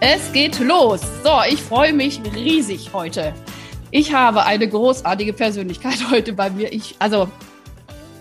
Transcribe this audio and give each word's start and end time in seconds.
Es 0.00 0.32
geht 0.32 0.60
los. 0.60 1.00
So, 1.24 1.40
ich 1.48 1.60
freue 1.60 1.92
mich 1.92 2.20
riesig 2.32 2.90
heute. 2.92 3.34
Ich 3.90 4.12
habe 4.12 4.44
eine 4.44 4.68
großartige 4.68 5.32
Persönlichkeit 5.32 5.96
heute 6.10 6.32
bei 6.32 6.50
mir. 6.50 6.72
Ich, 6.72 6.94
also 7.00 7.28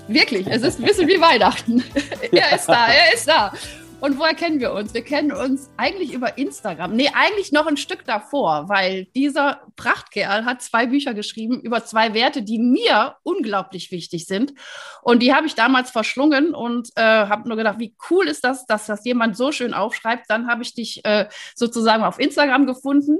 wirklich, 0.08 0.48
es 0.48 0.63
ist 0.63 0.80
ein 0.80 0.85
bisschen 0.85 1.08
wie 1.08 1.21
Weihnachten. 1.21 1.84
er 2.32 2.55
ist 2.55 2.66
da, 2.68 2.88
er 2.88 3.13
ist 3.13 3.27
da. 3.27 3.54
Und 4.00 4.20
woher 4.20 4.36
kennen 4.36 4.60
wir 4.60 4.74
uns? 4.74 4.94
Wir 4.94 5.04
kennen 5.04 5.32
uns 5.32 5.72
eigentlich 5.76 6.14
über 6.14 6.38
Instagram. 6.38 6.96
Nee, 6.96 7.10
eigentlich 7.16 7.52
noch 7.52 7.66
ein 7.66 7.78
Stück 7.78 8.05
davor, 8.05 8.70
weil 8.70 9.05
dieser 9.16 9.62
Prachtkerl 9.76 10.46
hat 10.46 10.62
zwei 10.62 10.86
Bücher 10.86 11.16
geschrieben 11.16 11.60
über 11.62 11.84
zwei 11.84 12.14
Werte, 12.14 12.44
die 12.44 12.60
mir 12.60 13.16
unglaublich 13.24 13.91
wichtig 13.91 14.28
sind. 14.28 14.54
Und 15.02 15.24
die 15.24 15.34
habe 15.34 15.48
ich 15.48 15.55
damals 15.55 15.90
verschlungen 15.90 16.54
und 16.54 16.90
äh, 16.96 17.02
habe 17.02 17.48
nur 17.48 17.58
gedacht, 17.58 17.80
wie 17.80 17.96
cool 18.12 18.28
ist 18.28 18.44
das, 18.44 18.68
dass 18.68 18.86
das 18.86 19.04
jemand 19.04 19.36
so 19.36 19.52
schön 19.52 19.74
aufschreibt. 19.74 20.26
Dann 20.30 20.48
habe 20.48 20.62
ich 20.62 20.76
dich 20.76 21.04
äh, 21.04 21.27
sozusagen 21.55 22.04
auf 22.04 22.20
Instagram 22.20 22.68
gefunden 22.68 23.18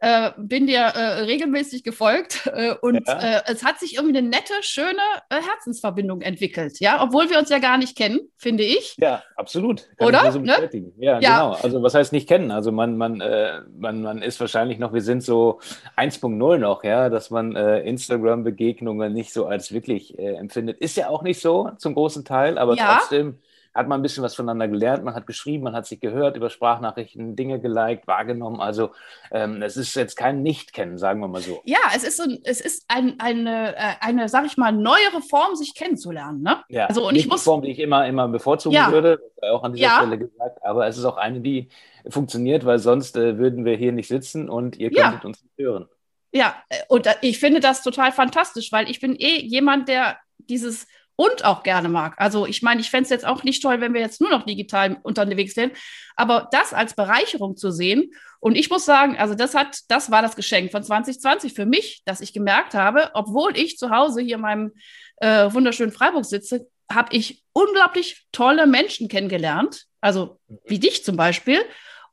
äh, 0.00 0.30
bin 0.38 0.66
dir 0.66 0.80
äh, 0.80 1.20
regelmäßig 1.24 1.84
gefolgt 1.84 2.46
äh, 2.54 2.74
und 2.80 3.06
ja. 3.06 3.18
Äh, 3.18 3.42
es 3.46 3.64
hat 3.64 3.78
sich 3.78 3.96
irgendwie 3.96 4.16
eine 4.16 4.28
nette, 4.28 4.54
schöne 4.62 4.98
äh, 5.28 5.36
Herzensverbindung 5.36 6.22
entwickelt, 6.22 6.80
ja, 6.80 7.02
obwohl 7.02 7.28
wir 7.28 7.38
uns 7.38 7.50
ja 7.50 7.58
gar 7.58 7.76
nicht 7.76 7.96
kennen, 7.96 8.20
finde 8.36 8.64
ich. 8.64 8.96
Ja, 8.98 9.22
absolut. 9.36 9.88
Kann 9.98 10.08
Oder? 10.08 10.32
So 10.32 10.38
ne? 10.40 10.70
ja, 10.98 11.20
ja, 11.20 11.50
genau. 11.50 11.62
Also 11.62 11.82
was 11.82 11.94
heißt 11.94 12.12
nicht 12.12 12.28
kennen? 12.28 12.50
Also 12.50 12.72
man, 12.72 12.96
man, 12.96 13.20
äh, 13.20 13.60
man, 13.78 14.02
man 14.02 14.22
ist 14.22 14.40
wahrscheinlich 14.40 14.78
noch, 14.78 14.94
wir 14.94 15.02
sind 15.02 15.22
so 15.22 15.60
1.0 15.96 16.58
noch, 16.58 16.82
ja, 16.82 17.08
dass 17.10 17.30
man 17.30 17.54
Instagram-Begegnungen 17.54 19.12
nicht 19.12 19.32
so 19.32 19.46
als 19.46 19.72
wirklich 19.72 20.18
empfindet. 20.18 20.78
Ist 20.78 20.96
ja 20.96 21.08
auch 21.08 21.22
nicht 21.22 21.40
so 21.40 21.70
zum 21.78 21.94
großen 21.94 22.24
Teil, 22.24 22.58
aber 22.58 22.74
ja. 22.74 22.96
trotzdem 22.98 23.38
hat 23.72 23.86
man 23.86 24.00
ein 24.00 24.02
bisschen 24.02 24.24
was 24.24 24.34
voneinander 24.34 24.68
gelernt, 24.68 25.04
man 25.04 25.14
hat 25.14 25.26
geschrieben, 25.26 25.64
man 25.64 25.74
hat 25.74 25.86
sich 25.86 26.00
gehört, 26.00 26.36
über 26.36 26.50
Sprachnachrichten 26.50 27.36
Dinge 27.36 27.60
geliked, 27.60 28.06
wahrgenommen. 28.06 28.60
Also 28.60 28.90
ähm, 29.30 29.62
es 29.62 29.76
ist 29.76 29.94
jetzt 29.94 30.16
kein 30.16 30.42
Nicht-Kennen, 30.42 30.98
sagen 30.98 31.20
wir 31.20 31.28
mal 31.28 31.40
so. 31.40 31.60
Ja, 31.64 31.78
es 31.94 32.02
ist, 32.02 32.16
so, 32.16 32.24
es 32.44 32.60
ist 32.60 32.84
ein, 32.88 33.20
eine, 33.20 33.76
äh, 33.76 33.94
eine, 34.00 34.28
sag 34.28 34.46
ich 34.46 34.56
mal, 34.56 34.72
neuere 34.72 35.22
Form, 35.28 35.54
sich 35.54 35.74
kennenzulernen. 35.74 36.42
Ne? 36.42 36.62
Ja, 36.68 36.86
also, 36.86 37.06
und 37.06 37.14
nicht 37.14 37.26
ich 37.26 37.30
muss, 37.30 37.42
die 37.42 37.44
Form, 37.44 37.62
die 37.62 37.70
ich 37.70 37.78
immer, 37.78 38.06
immer 38.06 38.26
bevorzugen 38.28 38.74
ja. 38.74 38.90
würde, 38.90 39.20
auch 39.42 39.62
an 39.62 39.72
dieser 39.72 39.86
ja. 39.86 39.96
Stelle 39.98 40.18
gesagt, 40.18 40.64
aber 40.64 40.86
es 40.86 40.98
ist 40.98 41.04
auch 41.04 41.16
eine, 41.16 41.40
die 41.40 41.68
funktioniert, 42.08 42.64
weil 42.64 42.78
sonst 42.78 43.16
äh, 43.16 43.38
würden 43.38 43.64
wir 43.64 43.76
hier 43.76 43.92
nicht 43.92 44.08
sitzen 44.08 44.48
und 44.48 44.76
ihr 44.76 44.90
könntet 44.90 45.22
ja. 45.22 45.26
uns 45.26 45.42
nicht 45.42 45.58
hören. 45.58 45.88
Ja, 46.32 46.56
äh, 46.68 46.78
und 46.88 47.06
äh, 47.06 47.14
ich 47.22 47.38
finde 47.38 47.60
das 47.60 47.82
total 47.82 48.12
fantastisch, 48.12 48.72
weil 48.72 48.90
ich 48.90 49.00
bin 49.00 49.14
eh 49.16 49.40
jemand, 49.40 49.88
der 49.88 50.16
dieses 50.38 50.86
und 51.20 51.44
auch 51.44 51.62
gerne 51.62 51.90
mag. 51.90 52.14
Also 52.16 52.46
ich 52.46 52.62
meine, 52.62 52.80
ich 52.80 52.88
fände 52.88 53.04
es 53.04 53.10
jetzt 53.10 53.26
auch 53.26 53.44
nicht 53.44 53.62
toll, 53.62 53.82
wenn 53.82 53.92
wir 53.92 54.00
jetzt 54.00 54.22
nur 54.22 54.30
noch 54.30 54.46
digital 54.46 54.96
unterwegs 55.02 55.52
sind, 55.52 55.74
aber 56.16 56.48
das 56.50 56.72
als 56.72 56.94
Bereicherung 56.94 57.58
zu 57.58 57.70
sehen. 57.70 58.12
Und 58.38 58.56
ich 58.56 58.70
muss 58.70 58.86
sagen, 58.86 59.18
also 59.18 59.34
das 59.34 59.54
hat, 59.54 59.80
das 59.88 60.10
war 60.10 60.22
das 60.22 60.34
Geschenk 60.34 60.72
von 60.72 60.82
2020 60.82 61.52
für 61.52 61.66
mich, 61.66 62.00
dass 62.06 62.22
ich 62.22 62.32
gemerkt 62.32 62.72
habe, 62.72 63.10
obwohl 63.12 63.54
ich 63.54 63.76
zu 63.76 63.90
Hause 63.90 64.22
hier 64.22 64.36
in 64.36 64.40
meinem 64.40 64.72
äh, 65.16 65.52
wunderschönen 65.52 65.92
Freiburg 65.92 66.24
sitze, 66.24 66.66
habe 66.90 67.14
ich 67.14 67.42
unglaublich 67.52 68.24
tolle 68.32 68.66
Menschen 68.66 69.08
kennengelernt. 69.08 69.84
Also 70.00 70.40
wie 70.64 70.78
dich 70.78 71.04
zum 71.04 71.18
Beispiel. 71.18 71.60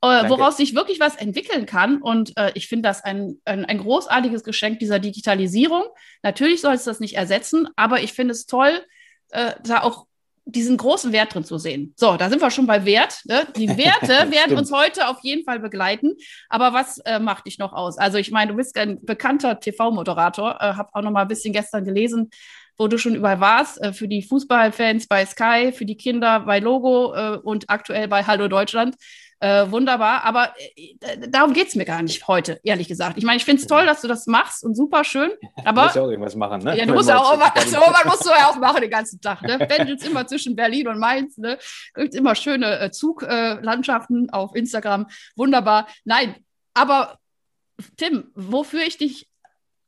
Äh, 0.03 0.29
woraus 0.29 0.57
sich 0.57 0.75
wirklich 0.75 0.99
was 0.99 1.15
entwickeln 1.15 1.65
kann. 1.65 2.03
Und 2.03 2.37
äh, 2.37 2.51
ich 2.53 2.67
finde 2.67 2.87
das 2.87 3.03
ein, 3.03 3.41
ein, 3.45 3.65
ein, 3.65 3.79
großartiges 3.79 4.43
Geschenk 4.43 4.77
dieser 4.77 4.99
Digitalisierung. 4.99 5.85
Natürlich 6.21 6.61
soll 6.61 6.75
es 6.75 6.83
das 6.83 6.99
nicht 6.99 7.15
ersetzen, 7.15 7.67
aber 7.75 8.01
ich 8.01 8.13
finde 8.13 8.33
es 8.33 8.45
toll, 8.45 8.79
äh, 9.29 9.53
da 9.63 9.83
auch 9.83 10.07
diesen 10.47 10.77
großen 10.77 11.11
Wert 11.11 11.33
drin 11.33 11.43
zu 11.43 11.57
sehen. 11.57 11.93
So, 11.97 12.15
da 12.15 12.29
sind 12.29 12.41
wir 12.41 12.49
schon 12.51 12.67
bei 12.67 12.85
Wert. 12.85 13.21
Ne? 13.25 13.45
Die 13.57 13.67
Werte 13.77 14.31
werden 14.31 14.57
uns 14.57 14.71
heute 14.71 15.07
auf 15.07 15.17
jeden 15.21 15.43
Fall 15.43 15.59
begleiten. 15.59 16.15
Aber 16.49 16.73
was 16.73 16.99
äh, 16.99 17.19
macht 17.19 17.45
dich 17.45 17.59
noch 17.59 17.73
aus? 17.73 17.97
Also 17.97 18.17
ich 18.17 18.31
meine, 18.31 18.51
du 18.51 18.57
bist 18.57 18.77
ein 18.77 19.03
bekannter 19.03 19.59
TV-Moderator. 19.59 20.57
Äh, 20.61 20.73
habe 20.73 20.89
auch 20.93 21.01
noch 21.01 21.11
mal 21.11 21.23
ein 21.23 21.27
bisschen 21.27 21.53
gestern 21.53 21.83
gelesen, 21.83 22.29
wo 22.77 22.87
du 22.87 22.97
schon 22.97 23.15
überall 23.15 23.41
warst. 23.41 23.81
Äh, 23.81 23.91
für 23.91 24.07
die 24.07 24.21
Fußballfans 24.23 25.07
bei 25.07 25.25
Sky, 25.25 25.73
für 25.73 25.85
die 25.85 25.97
Kinder 25.97 26.39
bei 26.41 26.59
Logo 26.59 27.13
äh, 27.13 27.37
und 27.37 27.69
aktuell 27.69 28.07
bei 28.07 28.23
Hallo 28.23 28.47
Deutschland. 28.47 28.95
Äh, 29.39 29.69
wunderbar, 29.69 30.23
aber 30.23 30.55
äh, 30.75 30.95
darum 31.29 31.53
geht 31.53 31.67
es 31.67 31.75
mir 31.75 31.85
gar 31.85 32.01
nicht 32.01 32.27
heute, 32.27 32.59
ehrlich 32.63 32.87
gesagt. 32.87 33.19
Ich 33.19 33.23
meine, 33.23 33.37
ich 33.37 33.45
finde 33.45 33.61
es 33.61 33.67
toll, 33.67 33.85
dass 33.85 34.01
du 34.01 34.07
das 34.07 34.25
machst 34.25 34.63
und 34.63 34.75
super 34.75 35.03
schön. 35.03 35.29
Aber, 35.63 35.81
du 35.81 35.85
musst 35.85 35.95
ja 35.95 36.01
auch 36.01 36.09
irgendwas 36.09 36.35
machen, 36.35 36.63
ne? 36.63 36.75
Ja, 36.75 36.85
du 36.87 36.93
musst 36.93 37.07
ja 37.07 37.19
auch, 37.19 37.39
also, 37.39 37.77
man 37.79 38.07
musst 38.07 38.25
du 38.25 38.29
ja 38.29 38.49
auch 38.49 38.57
machen 38.57 38.81
den 38.81 38.89
ganzen 38.89 39.21
Tag. 39.21 39.43
Ne? 39.43 39.59
Pendelst 39.59 40.07
immer 40.07 40.25
zwischen 40.25 40.55
Berlin 40.55 40.87
und 40.87 40.97
Mainz, 40.97 41.37
ne? 41.37 41.59
Gibt 41.93 42.15
immer 42.15 42.33
schöne 42.33 42.79
äh, 42.79 42.91
Zuglandschaften 42.91 44.31
auf 44.31 44.55
Instagram. 44.55 45.07
Wunderbar. 45.35 45.87
Nein, 46.03 46.35
aber 46.73 47.19
Tim, 47.95 48.31
wofür 48.33 48.81
ich 48.81 48.97
dich 48.97 49.29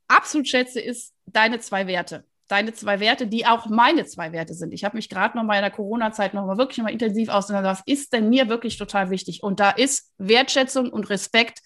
absolut 0.06 0.46
schätze, 0.46 0.80
ist 0.80 1.12
deine 1.26 1.58
zwei 1.58 1.88
Werte 1.88 2.24
deine 2.50 2.72
zwei 2.72 3.00
Werte, 3.00 3.26
die 3.26 3.46
auch 3.46 3.66
meine 3.66 4.04
zwei 4.06 4.32
Werte 4.32 4.54
sind. 4.54 4.72
Ich 4.72 4.84
habe 4.84 4.96
mich 4.96 5.08
gerade 5.08 5.36
noch 5.36 5.44
mal 5.44 5.56
in 5.56 5.62
der 5.62 5.70
Corona-Zeit 5.70 6.34
noch 6.34 6.46
mal 6.46 6.58
wirklich 6.58 6.78
noch 6.78 6.84
mal 6.84 6.92
intensiv 6.92 7.28
auseinandergesetzt. 7.28 7.86
Was 7.86 7.92
ist 7.92 8.12
denn 8.12 8.28
mir 8.28 8.48
wirklich 8.48 8.76
total 8.76 9.10
wichtig? 9.10 9.42
Und 9.42 9.60
da 9.60 9.70
ist 9.70 10.12
Wertschätzung 10.18 10.90
und 10.90 11.10
Respekt 11.10 11.60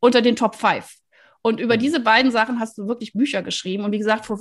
unter 0.00 0.22
den 0.22 0.36
Top 0.36 0.56
5. 0.56 0.96
Und 1.42 1.60
über 1.60 1.76
diese 1.76 2.00
beiden 2.00 2.30
Sachen 2.30 2.60
hast 2.60 2.78
du 2.78 2.86
wirklich 2.86 3.12
Bücher 3.12 3.42
geschrieben. 3.42 3.84
Und 3.84 3.92
wie 3.92 3.98
gesagt, 3.98 4.26
vor 4.26 4.40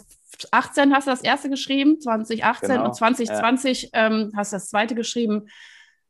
18 0.51 0.93
hast 0.93 1.07
du 1.07 1.11
das 1.11 1.21
erste 1.21 1.49
geschrieben, 1.49 1.99
2018 1.99 2.69
genau. 2.69 2.85
und 2.85 2.95
2020 2.95 3.83
ja. 3.83 3.89
ähm, 3.93 4.31
hast 4.35 4.53
du 4.53 4.55
das 4.55 4.69
zweite 4.69 4.95
geschrieben. 4.95 5.47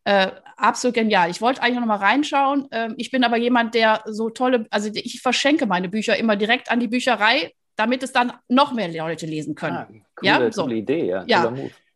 Äh, 0.03 0.31
absolut 0.57 0.95
genial. 0.95 1.29
Ich 1.29 1.41
wollte 1.41 1.61
eigentlich 1.61 1.79
noch 1.79 1.85
mal 1.85 1.95
reinschauen. 1.95 2.67
Ähm, 2.71 2.95
ich 2.97 3.09
bin 3.09 3.23
aber 3.23 3.37
jemand, 3.37 3.73
der 3.73 4.03
so 4.05 4.29
tolle, 4.29 4.65
also 4.69 4.89
ich 4.93 5.21
verschenke 5.21 5.65
meine 5.65 5.89
Bücher 5.89 6.17
immer 6.17 6.35
direkt 6.35 6.69
an 6.69 6.79
die 6.79 6.87
Bücherei, 6.87 7.53
damit 7.81 8.03
es 8.03 8.11
dann 8.11 8.31
noch 8.47 8.73
mehr 8.73 8.89
Leute 8.89 9.25
lesen 9.25 9.55
können. 9.55 9.77
Ah, 9.77 9.87
coole, 9.87 10.03
ja, 10.21 10.51
so. 10.51 10.63
coole 10.63 10.75
Idee, 10.75 11.07
ja. 11.07 11.23
ja. 11.25 11.51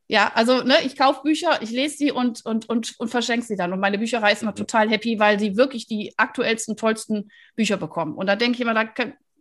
Ja, 0.07 0.31
also 0.35 0.61
ne, 0.61 0.75
ich 0.83 0.95
kaufe 0.95 1.21
Bücher, 1.23 1.61
ich 1.61 1.71
lese 1.71 1.97
sie 1.97 2.11
und, 2.11 2.45
und, 2.45 2.69
und, 2.69 2.99
und 2.99 3.09
verschenke 3.09 3.45
sie 3.45 3.55
dann. 3.55 3.73
Und 3.73 3.79
meine 3.79 3.97
Bücherei 3.97 4.31
ist 4.33 4.41
immer 4.41 4.51
mhm. 4.51 4.57
total 4.57 4.89
happy, 4.89 5.19
weil 5.19 5.39
sie 5.39 5.57
wirklich 5.57 5.87
die 5.87 6.13
aktuellsten, 6.17 6.75
tollsten 6.75 7.31
Bücher 7.55 7.77
bekommen. 7.77 8.15
Und 8.15 8.27
da 8.27 8.35
denke 8.35 8.55
ich 8.55 8.61
immer, 8.61 8.87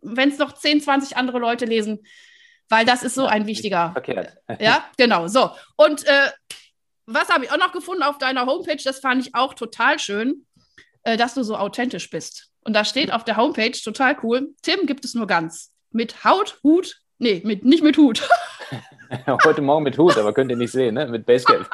wenn 0.01 0.29
es 0.29 0.37
noch 0.37 0.53
10, 0.53 0.81
20 0.81 1.17
andere 1.17 1.39
Leute 1.39 1.65
lesen, 1.65 1.99
weil 2.69 2.85
das 2.85 3.03
ist 3.03 3.15
so 3.15 3.25
ein 3.25 3.47
wichtiger. 3.47 3.91
Verkehrt. 3.91 4.37
Ja, 4.59 4.85
genau. 4.97 5.27
So. 5.27 5.51
Und 5.77 6.05
äh, 6.05 6.29
was 7.05 7.29
habe 7.29 7.45
ich 7.45 7.51
auch 7.51 7.57
noch 7.57 7.71
gefunden 7.71 8.03
auf 8.03 8.17
deiner 8.17 8.45
Homepage? 8.45 8.81
Das 8.83 8.99
fand 8.99 9.25
ich 9.25 9.35
auch 9.35 9.53
total 9.53 9.99
schön, 9.99 10.45
äh, 11.03 11.17
dass 11.17 11.35
du 11.35 11.43
so 11.43 11.57
authentisch 11.57 12.09
bist. 12.09 12.51
Und 12.61 12.73
da 12.73 12.85
steht 12.85 13.11
auf 13.11 13.23
der 13.23 13.37
Homepage 13.37 13.71
total 13.71 14.17
cool: 14.23 14.55
Tim 14.63 14.87
gibt 14.87 15.05
es 15.05 15.13
nur 15.13 15.27
ganz 15.27 15.74
mit 15.95 16.23
Haut, 16.25 16.59
Hut, 16.61 17.01
nee, 17.17 17.41
mit, 17.43 17.63
nicht 17.63 17.83
mit 17.83 17.97
Hut. 17.97 18.27
Heute 19.45 19.61
Morgen 19.61 19.83
mit 19.83 19.97
Hut, 19.97 20.17
aber 20.17 20.33
könnt 20.33 20.51
ihr 20.51 20.57
nicht 20.57 20.71
sehen, 20.71 20.95
ne? 20.95 21.07
Mit 21.07 21.25
Basecap. 21.25 21.59
mit 21.61 21.69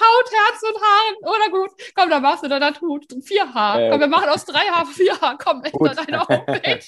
Haut, 0.00 0.30
Herz 0.30 0.62
und 0.62 0.80
Haaren. 0.80 1.16
Oder 1.22 1.50
gut, 1.50 1.70
komm, 1.94 2.08
dann 2.08 2.22
machst 2.22 2.44
du 2.44 2.48
dann 2.48 2.60
das 2.60 2.80
Hut. 2.80 3.04
Vier 3.22 3.52
Haar. 3.52 3.80
Äh, 3.80 3.90
komm, 3.90 4.00
wir 4.00 4.06
machen 4.06 4.28
aus 4.28 4.44
drei 4.44 4.60
Haar 4.60 4.86
vier 4.86 5.20
Haar. 5.20 5.36
Komm, 5.36 5.62
hinter 5.62 5.94
deiner 5.94 6.26
Homepage. 6.26 6.86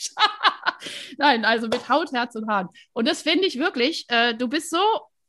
Nein, 1.19 1.45
also 1.45 1.69
mit 1.69 1.89
Haut, 1.89 2.13
Herz 2.13 2.35
und 2.37 2.49
Haaren. 2.49 2.69
Und 2.93 3.09
das 3.09 3.23
finde 3.23 3.47
ich 3.47 3.59
wirklich, 3.59 4.07
äh, 4.09 4.35
du 4.35 4.49
bist 4.49 4.71
so 4.71 4.81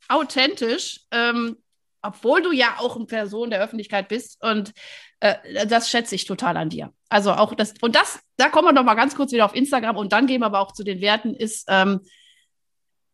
authentisch, 0.07 1.02
ähm, 1.12 1.57
obwohl 2.02 2.42
du 2.42 2.52
ja 2.52 2.75
auch 2.78 2.95
eine 2.95 3.06
Person 3.06 3.50
der 3.50 3.62
Öffentlichkeit 3.62 4.07
bist. 4.07 4.42
Und 4.44 4.72
äh, 5.19 5.66
das 5.68 5.89
schätze 5.89 6.16
ich 6.16 6.25
total 6.25 6.57
an 6.57 6.69
dir. 6.69 6.94
Also 7.10 7.31
auch 7.31 7.54
das, 7.54 7.74
und 7.81 7.95
das, 7.95 8.19
da 8.38 8.50
kommen 8.50 8.68
wir 8.68 8.74
noch 8.74 8.83
mal 8.83 8.95
ganz 8.95 9.16
kurz 9.16 9.31
wieder 9.31 9.45
auf 9.45 9.56
Instagram 9.56 9.98
und 9.98 10.13
dann 10.13 10.27
gehen 10.27 10.42
wir 10.42 10.45
aber 10.45 10.60
auch 10.60 10.71
zu 10.71 10.83
den 10.83 11.01
Werten, 11.01 11.33
ist, 11.33 11.66
ähm, 11.68 12.01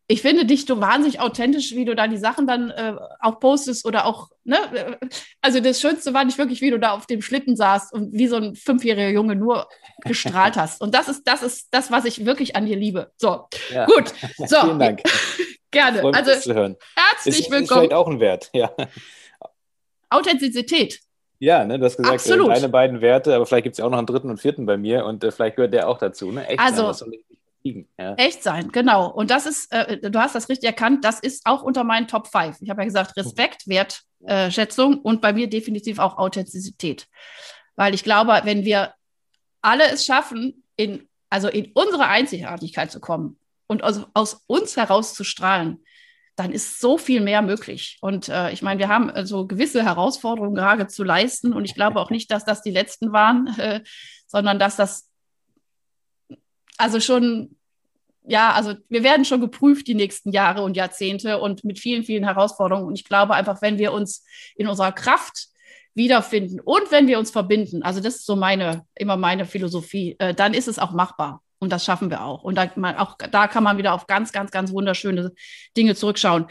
ich 0.07 0.21
finde 0.21 0.45
dich 0.45 0.65
so 0.65 0.79
wahnsinnig 0.79 1.19
authentisch, 1.19 1.73
wie 1.73 1.85
du 1.85 1.95
da 1.95 2.07
die 2.07 2.17
Sachen 2.17 2.45
dann 2.45 2.69
äh, 2.69 2.95
auch 3.19 3.39
postest 3.39 3.85
oder 3.85 4.05
auch, 4.05 4.29
ne? 4.43 4.99
Also 5.41 5.59
das 5.59 5.81
Schönste 5.81 6.13
war 6.13 6.23
nicht 6.23 6.37
wirklich, 6.37 6.61
wie 6.61 6.69
du 6.69 6.77
da 6.77 6.91
auf 6.91 7.07
dem 7.07 7.23
Schlitten 7.23 7.55
saßt 7.55 7.91
und 7.91 8.13
wie 8.13 8.27
so 8.27 8.35
ein 8.35 8.55
fünfjähriger 8.55 9.09
Junge 9.09 9.35
nur 9.35 9.67
gestrahlt 10.01 10.55
hast. 10.57 10.79
Und 10.81 10.93
das 10.93 11.07
ist, 11.07 11.23
das 11.23 11.41
ist 11.41 11.69
das, 11.71 11.89
was 11.89 12.05
ich 12.05 12.23
wirklich 12.23 12.55
an 12.55 12.67
dir 12.67 12.77
liebe. 12.77 13.11
So, 13.17 13.47
ja. 13.73 13.85
gut. 13.85 14.13
So. 14.47 14.61
Vielen 14.61 14.79
Dank. 14.79 15.01
Gerne. 15.71 16.03
Mich, 16.03 16.15
also 16.15 16.31
herzlich 16.31 17.39
ist, 17.39 17.49
willkommen. 17.49 17.63
Ist 17.63 17.69
vielleicht 17.69 17.93
auch 17.93 18.07
ein 18.07 18.19
Wert, 18.19 18.49
ja. 18.53 18.71
Authentizität 20.09 20.99
Ja, 21.39 21.65
ne, 21.65 21.77
du 21.77 21.85
hast 21.85 21.97
gesagt, 21.97 22.13
äh, 22.13 22.15
Absolut. 22.15 22.49
deine 22.49 22.69
beiden 22.69 23.01
Werte, 23.01 23.35
aber 23.35 23.45
vielleicht 23.45 23.63
gibt 23.63 23.73
es 23.73 23.79
ja 23.79 23.85
auch 23.85 23.89
noch 23.89 23.97
einen 23.97 24.07
dritten 24.07 24.29
und 24.29 24.39
vierten 24.39 24.65
bei 24.65 24.77
mir 24.77 25.05
und 25.05 25.23
äh, 25.23 25.31
vielleicht 25.31 25.57
gehört 25.57 25.73
der 25.73 25.89
auch 25.89 25.97
dazu. 25.97 26.31
Ne? 26.31 26.47
Echt 26.47 26.59
also, 26.59 26.91
sein. 26.93 27.11
Ja. 27.97 28.13
Echt 28.15 28.43
sein, 28.43 28.71
genau. 28.71 29.09
Und 29.09 29.31
das 29.31 29.47
ist, 29.47 29.71
äh, 29.71 29.97
du 30.09 30.19
hast 30.19 30.35
das 30.35 30.49
richtig 30.49 30.67
erkannt, 30.67 31.03
das 31.03 31.19
ist 31.19 31.45
auch 31.45 31.63
unter 31.63 31.83
meinen 31.83 32.07
Top 32.07 32.27
5. 32.27 32.61
Ich 32.61 32.69
habe 32.69 32.81
ja 32.81 32.85
gesagt, 32.85 33.17
Respekt, 33.17 33.67
Wertschätzung 33.67 34.99
und 34.99 35.19
bei 35.19 35.33
mir 35.33 35.49
definitiv 35.49 35.97
auch 35.97 36.17
Authentizität. 36.17 37.07
Weil 37.75 37.95
ich 37.95 38.03
glaube, 38.03 38.41
wenn 38.43 38.65
wir 38.65 38.93
alle 39.61 39.85
es 39.91 40.05
schaffen, 40.05 40.63
in, 40.75 41.07
also 41.29 41.47
in 41.47 41.71
unsere 41.73 42.07
Einzigartigkeit 42.07 42.91
zu 42.91 42.99
kommen 42.99 43.37
und 43.67 43.83
aus, 43.83 44.01
aus 44.13 44.43
uns 44.45 44.77
heraus 44.77 45.15
zu 45.15 45.23
strahlen, 45.23 45.83
dann 46.35 46.51
ist 46.51 46.81
so 46.81 46.97
viel 46.97 47.21
mehr 47.21 47.41
möglich. 47.41 47.97
Und 48.01 48.27
äh, 48.29 48.51
ich 48.51 48.61
meine, 48.61 48.79
wir 48.79 48.89
haben 48.89 49.07
so 49.07 49.13
also 49.15 49.47
gewisse 49.47 49.83
Herausforderungen 49.83 50.55
gerade 50.55 50.87
zu 50.87 51.03
leisten. 51.03 51.53
Und 51.53 51.65
ich 51.65 51.75
glaube 51.75 51.99
auch 51.99 52.09
nicht, 52.09 52.29
dass 52.29 52.43
das 52.43 52.61
die 52.61 52.71
letzten 52.71 53.13
waren, 53.13 53.47
äh, 53.57 53.81
sondern 54.27 54.59
dass 54.59 54.75
das 54.75 55.09
also 56.77 56.99
schon, 56.99 57.55
ja, 58.23 58.51
also 58.51 58.73
wir 58.89 59.03
werden 59.03 59.23
schon 59.23 59.39
geprüft 59.39 59.87
die 59.87 59.95
nächsten 59.95 60.31
Jahre 60.31 60.63
und 60.63 60.75
Jahrzehnte 60.75 61.39
und 61.39 61.63
mit 61.63 61.79
vielen, 61.79 62.03
vielen 62.03 62.25
Herausforderungen. 62.25 62.87
Und 62.87 62.95
ich 62.95 63.05
glaube 63.05 63.33
einfach, 63.33 63.61
wenn 63.61 63.77
wir 63.77 63.93
uns 63.93 64.25
in 64.57 64.67
unserer 64.67 64.91
Kraft 64.91 65.47
wiederfinden 65.93 66.59
und 66.59 66.91
wenn 66.91 67.07
wir 67.07 67.17
uns 67.17 67.31
verbinden, 67.31 67.81
also 67.81 68.01
das 68.01 68.15
ist 68.15 68.25
so 68.25 68.35
meine, 68.35 68.85
immer 68.95 69.15
meine 69.15 69.45
Philosophie, 69.45 70.17
äh, 70.19 70.33
dann 70.33 70.53
ist 70.53 70.67
es 70.67 70.79
auch 70.79 70.91
machbar. 70.91 71.41
Und 71.65 71.71
das 71.71 71.83
schaffen 71.83 72.11
wir 72.11 72.23
auch. 72.23 72.43
Und 72.43 72.55
da, 72.55 72.69
man, 72.75 72.95
auch 72.97 73.17
da 73.17 73.47
kann 73.47 73.63
man 73.63 73.79
wieder 73.79 73.93
auf 73.93 74.05
ganz, 74.05 74.31
ganz, 74.31 74.51
ganz 74.51 74.71
wunderschöne 74.71 75.31
Dinge 75.75 75.95
zurückschauen. 75.95 76.45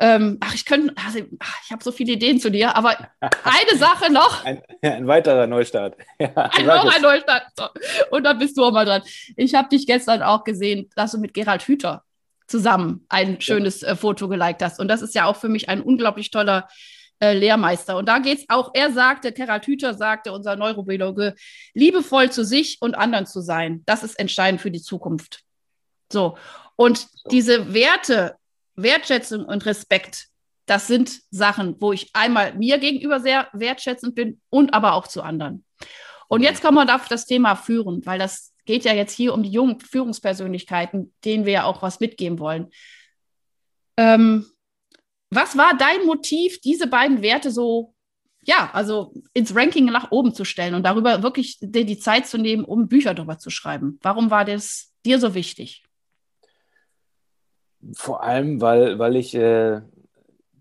Ähm, 0.00 0.38
ach, 0.40 0.54
ich 0.54 0.66
könnte, 0.66 0.92
also, 1.06 1.20
ich 1.20 1.70
habe 1.70 1.84
so 1.84 1.92
viele 1.92 2.14
Ideen 2.14 2.40
zu 2.40 2.50
dir, 2.50 2.74
aber 2.74 2.96
eine 3.20 3.78
Sache 3.78 4.12
noch. 4.12 4.44
Ein, 4.44 4.60
ein 4.82 5.06
weiterer 5.06 5.46
Neustart. 5.46 5.96
Ja, 6.18 6.28
ein, 6.34 6.66
noch 6.66 6.92
ein 6.92 7.00
Neustart. 7.00 7.44
So. 7.56 7.66
Und 8.10 8.24
dann 8.24 8.38
bist 8.40 8.58
du 8.58 8.64
auch 8.64 8.72
mal 8.72 8.84
dran. 8.84 9.02
Ich 9.36 9.54
habe 9.54 9.68
dich 9.68 9.86
gestern 9.86 10.22
auch 10.22 10.42
gesehen, 10.42 10.90
dass 10.96 11.12
du 11.12 11.18
mit 11.18 11.32
Gerald 11.32 11.62
Hüther 11.62 12.02
zusammen 12.48 13.06
ein 13.08 13.40
schönes 13.40 13.84
äh, 13.84 13.94
Foto 13.94 14.26
geliked 14.26 14.62
hast. 14.62 14.80
Und 14.80 14.88
das 14.88 15.00
ist 15.00 15.14
ja 15.14 15.26
auch 15.26 15.36
für 15.36 15.48
mich 15.48 15.68
ein 15.68 15.80
unglaublich 15.80 16.32
toller 16.32 16.68
äh, 17.20 17.32
Lehrmeister. 17.32 17.96
Und 17.96 18.06
da 18.08 18.18
geht 18.18 18.38
es 18.38 18.44
auch, 18.48 18.70
er 18.74 18.92
sagte, 18.92 19.32
Gerald 19.32 19.66
Hüther 19.66 19.94
sagte, 19.94 20.32
unser 20.32 20.56
Neurobiologe, 20.56 21.34
liebevoll 21.74 22.30
zu 22.30 22.44
sich 22.44 22.78
und 22.80 22.94
anderen 22.94 23.26
zu 23.26 23.40
sein. 23.40 23.82
Das 23.86 24.02
ist 24.02 24.18
entscheidend 24.18 24.60
für 24.60 24.70
die 24.70 24.82
Zukunft. 24.82 25.42
So. 26.12 26.36
Und 26.76 27.06
diese 27.30 27.72
Werte, 27.72 28.36
Wertschätzung 28.74 29.44
und 29.44 29.64
Respekt, 29.66 30.28
das 30.66 30.86
sind 30.86 31.20
Sachen, 31.30 31.76
wo 31.80 31.92
ich 31.92 32.10
einmal 32.12 32.54
mir 32.54 32.78
gegenüber 32.78 33.20
sehr 33.20 33.48
wertschätzend 33.52 34.14
bin 34.14 34.40
und 34.50 34.74
aber 34.74 34.94
auch 34.94 35.06
zu 35.06 35.22
anderen. 35.22 35.64
Und 36.28 36.42
jetzt 36.42 36.60
kommen 36.60 36.86
wir 36.86 36.94
auf 36.94 37.08
das 37.08 37.24
Thema 37.24 37.54
Führen, 37.54 38.04
weil 38.04 38.18
das 38.18 38.52
geht 38.64 38.84
ja 38.84 38.92
jetzt 38.92 39.12
hier 39.12 39.32
um 39.32 39.42
die 39.42 39.50
jungen 39.50 39.80
Führungspersönlichkeiten, 39.80 41.14
denen 41.24 41.46
wir 41.46 41.52
ja 41.52 41.64
auch 41.64 41.82
was 41.82 42.00
mitgeben 42.00 42.40
wollen. 42.40 42.68
Ähm, 43.96 44.44
was 45.30 45.56
war 45.56 45.76
dein 45.76 46.06
Motiv, 46.06 46.60
diese 46.60 46.86
beiden 46.86 47.22
Werte 47.22 47.50
so, 47.50 47.94
ja, 48.42 48.70
also 48.72 49.12
ins 49.34 49.54
Ranking 49.54 49.86
nach 49.86 50.10
oben 50.12 50.34
zu 50.34 50.44
stellen 50.44 50.74
und 50.74 50.84
darüber 50.84 51.22
wirklich 51.22 51.58
dir 51.60 51.84
die 51.84 51.98
Zeit 51.98 52.26
zu 52.26 52.38
nehmen, 52.38 52.64
um 52.64 52.88
Bücher 52.88 53.14
darüber 53.14 53.38
zu 53.38 53.50
schreiben? 53.50 53.98
Warum 54.02 54.30
war 54.30 54.44
das 54.44 54.92
dir 55.04 55.18
so 55.18 55.34
wichtig? 55.34 55.82
Vor 57.94 58.22
allem, 58.22 58.60
weil, 58.60 58.98
weil 58.98 59.16
ich 59.16 59.34
äh, 59.34 59.80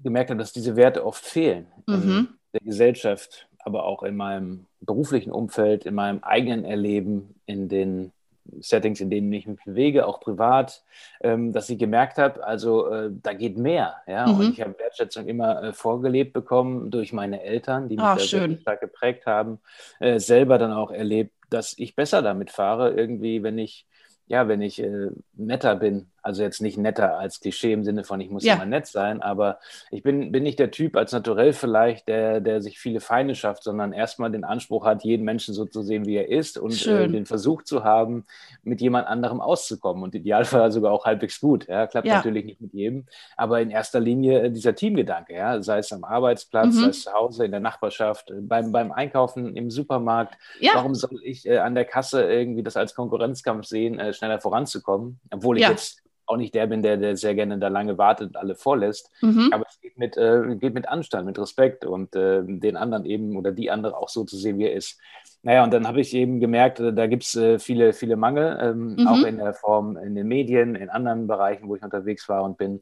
gemerkt 0.04 0.30
habe, 0.30 0.40
dass 0.40 0.54
diese 0.54 0.76
Werte 0.76 1.06
oft 1.06 1.24
fehlen 1.24 1.68
mhm. 1.88 1.94
in 1.94 2.28
der 2.54 2.62
Gesellschaft, 2.62 3.48
aber 3.60 3.86
auch 3.86 4.04
in 4.04 4.16
meinem 4.16 4.68
beruflichen 4.82 5.32
Umfeld, 5.32 5.86
in 5.86 5.96
meinem 5.96 6.24
eigenen 6.24 6.64
Erleben, 6.64 7.40
in 7.46 7.70
den 7.70 8.12
Settings, 8.60 9.02
in 9.02 9.10
denen 9.10 9.32
ich 9.34 9.48
mich 9.48 9.64
bewege, 9.64 10.06
auch 10.06 10.20
privat, 10.20 10.84
ähm, 11.22 11.52
dass 11.52 11.70
ich 11.70 11.78
gemerkt 11.78 12.18
habe, 12.18 12.44
also 12.44 12.88
äh, 12.88 13.10
da 13.12 13.34
geht 13.34 13.58
mehr. 13.58 13.96
Ja? 14.08 14.28
Mhm. 14.28 14.40
Und 14.40 14.54
ich 14.54 14.62
habe 14.62 14.78
Wertschätzung 14.78 15.28
immer 15.28 15.64
äh, 15.64 15.74
vorgelebt 15.74 16.34
bekommen 16.34 16.92
durch 16.92 17.14
meine 17.14 17.42
Eltern, 17.42 17.90
die 17.90 17.96
mich 17.96 18.06
Ach, 18.06 18.20
sehr 18.20 18.58
stark 18.58 18.82
geprägt 18.82 19.26
haben, 19.26 19.60
äh, 20.00 20.20
selber 20.20 20.58
dann 20.58 20.74
auch 20.74 20.92
erlebt, 20.92 21.34
dass 21.50 21.78
ich 21.78 21.96
besser 21.96 22.22
damit 22.22 22.52
fahre, 22.52 22.92
irgendwie, 22.92 23.44
wenn 23.44 23.58
ich 23.58 23.86
ja, 24.28 24.48
wenn 24.48 24.62
ich 24.62 24.82
äh, 24.82 25.10
netter 25.38 25.76
bin, 25.76 26.08
also 26.26 26.42
jetzt 26.42 26.60
nicht 26.60 26.78
netter 26.78 27.20
als 27.20 27.40
Klischee 27.40 27.72
im 27.72 27.84
Sinne 27.84 28.04
von, 28.04 28.20
ich 28.20 28.32
muss 28.32 28.44
ja. 28.44 28.56
immer 28.56 28.66
nett 28.66 28.88
sein, 28.88 29.22
aber 29.22 29.60
ich 29.92 30.02
bin, 30.02 30.32
bin 30.32 30.42
nicht 30.42 30.58
der 30.58 30.72
Typ 30.72 30.98
als 30.98 31.12
naturell 31.12 31.54
vielleicht, 31.54 32.08
der, 32.08 32.42
der 32.42 32.64
sich 32.64 32.80
viele 32.80 33.00
Feinde 33.00 33.36
schafft, 33.36 33.64
sondern 33.64 33.94
erstmal 33.94 34.32
den 34.32 34.44
Anspruch 34.44 34.86
hat, 34.86 35.04
jeden 35.04 35.24
Menschen 35.24 35.54
so 35.54 35.66
zu 35.66 35.84
sehen, 35.84 36.08
wie 36.08 36.16
er 36.16 36.28
ist 36.28 36.58
und 36.58 36.86
äh, 36.88 37.08
den 37.08 37.28
Versuch 37.28 37.62
zu 37.62 37.84
haben, 37.84 38.26
mit 38.64 38.82
jemand 38.82 39.08
anderem 39.08 39.40
auszukommen 39.40 40.04
und 40.04 40.16
idealfall 40.16 40.72
sogar 40.72 40.92
auch 40.92 41.06
halbwegs 41.06 41.40
gut. 41.40 41.68
Ja, 41.68 41.86
klappt 41.86 42.08
ja. 42.08 42.16
natürlich 42.16 42.46
nicht 42.46 42.60
mit 42.60 42.74
jedem, 42.74 43.06
aber 43.38 43.62
in 43.62 43.70
erster 43.70 44.00
Linie 44.00 44.46
äh, 44.46 44.52
dieser 44.52 44.74
Teamgedanke, 44.74 45.36
ja, 45.36 45.62
sei 45.62 45.78
es 45.78 45.94
am 45.94 46.04
Arbeitsplatz, 46.04 46.74
mhm. 46.74 46.80
sei 46.80 46.88
es 46.88 47.04
zu 47.04 47.14
Hause, 47.14 47.46
in 47.46 47.52
der 47.52 47.60
Nachbarschaft, 47.60 48.32
äh, 48.32 48.42
beim, 48.42 48.72
beim 48.72 48.92
Einkaufen 48.92 49.56
im 49.56 49.70
Supermarkt. 49.70 50.40
Ja. 50.60 50.72
Warum 50.74 50.96
soll 50.96 51.20
ich 51.24 51.46
äh, 51.46 51.60
an 51.60 51.76
der 51.76 51.86
Kasse 51.86 52.24
irgendwie 52.24 52.64
das 52.64 52.78
als 52.78 52.96
Konkurrenzkampf 52.96 53.68
sehen, 53.68 54.00
äh, 54.00 54.12
schneller 54.12 54.40
voranzukommen, 54.40 55.20
obwohl 55.32 55.58
ich 55.58 55.68
jetzt 55.68 56.02
auch 56.28 56.38
nicht 56.38 56.56
der 56.56 56.68
bin, 56.68 56.82
der, 56.82 56.98
der 56.98 57.18
sehr 57.18 57.36
gerne 57.36 57.58
da 57.60 57.68
lange 57.68 57.98
wartet 57.98 58.30
und 58.30 58.38
alle 58.38 58.56
vorlässt. 58.56 59.12
Mhm. 59.22 59.50
Aber 59.52 59.66
es 59.70 59.80
geht 59.80 59.98
mit, 59.98 60.18
äh, 60.18 60.56
geht 60.56 60.74
mit 60.74 60.88
Anstand, 60.88 61.26
mit 61.26 61.38
Respekt 61.38 61.86
und 61.86 62.16
äh, 62.16 62.42
den 62.44 62.78
anderen 62.78 63.06
eben 63.06 63.38
oder 63.38 63.52
die 63.52 63.72
andere 63.72 63.98
auch 63.98 64.10
so 64.10 64.24
zu 64.24 64.38
sehen, 64.38 64.58
wie 64.58 64.66
er 64.66 64.74
ist. 64.74 65.00
Naja, 65.44 65.64
und 65.64 65.72
dann 65.72 65.88
habe 65.88 66.02
ich 66.02 66.14
eben 66.14 66.40
gemerkt, 66.40 66.80
äh, 66.80 66.94
da 66.94 67.08
gibt 67.08 67.24
es 67.24 67.36
äh, 67.36 67.60
viele, 67.60 67.94
viele 67.94 68.16
Mangel, 68.16 68.58
ähm, 68.62 68.96
mhm. 68.96 69.08
auch 69.08 69.24
in 69.24 69.38
der 69.38 69.54
Form 69.54 69.98
in 69.98 70.16
den 70.16 70.28
Medien, 70.28 70.76
in 70.76 70.90
anderen 70.90 71.28
Bereichen, 71.28 71.70
wo 71.70 71.76
ich 71.76 71.84
unterwegs 71.84 72.28
war 72.30 72.44
und 72.44 72.58
bin. 72.58 72.82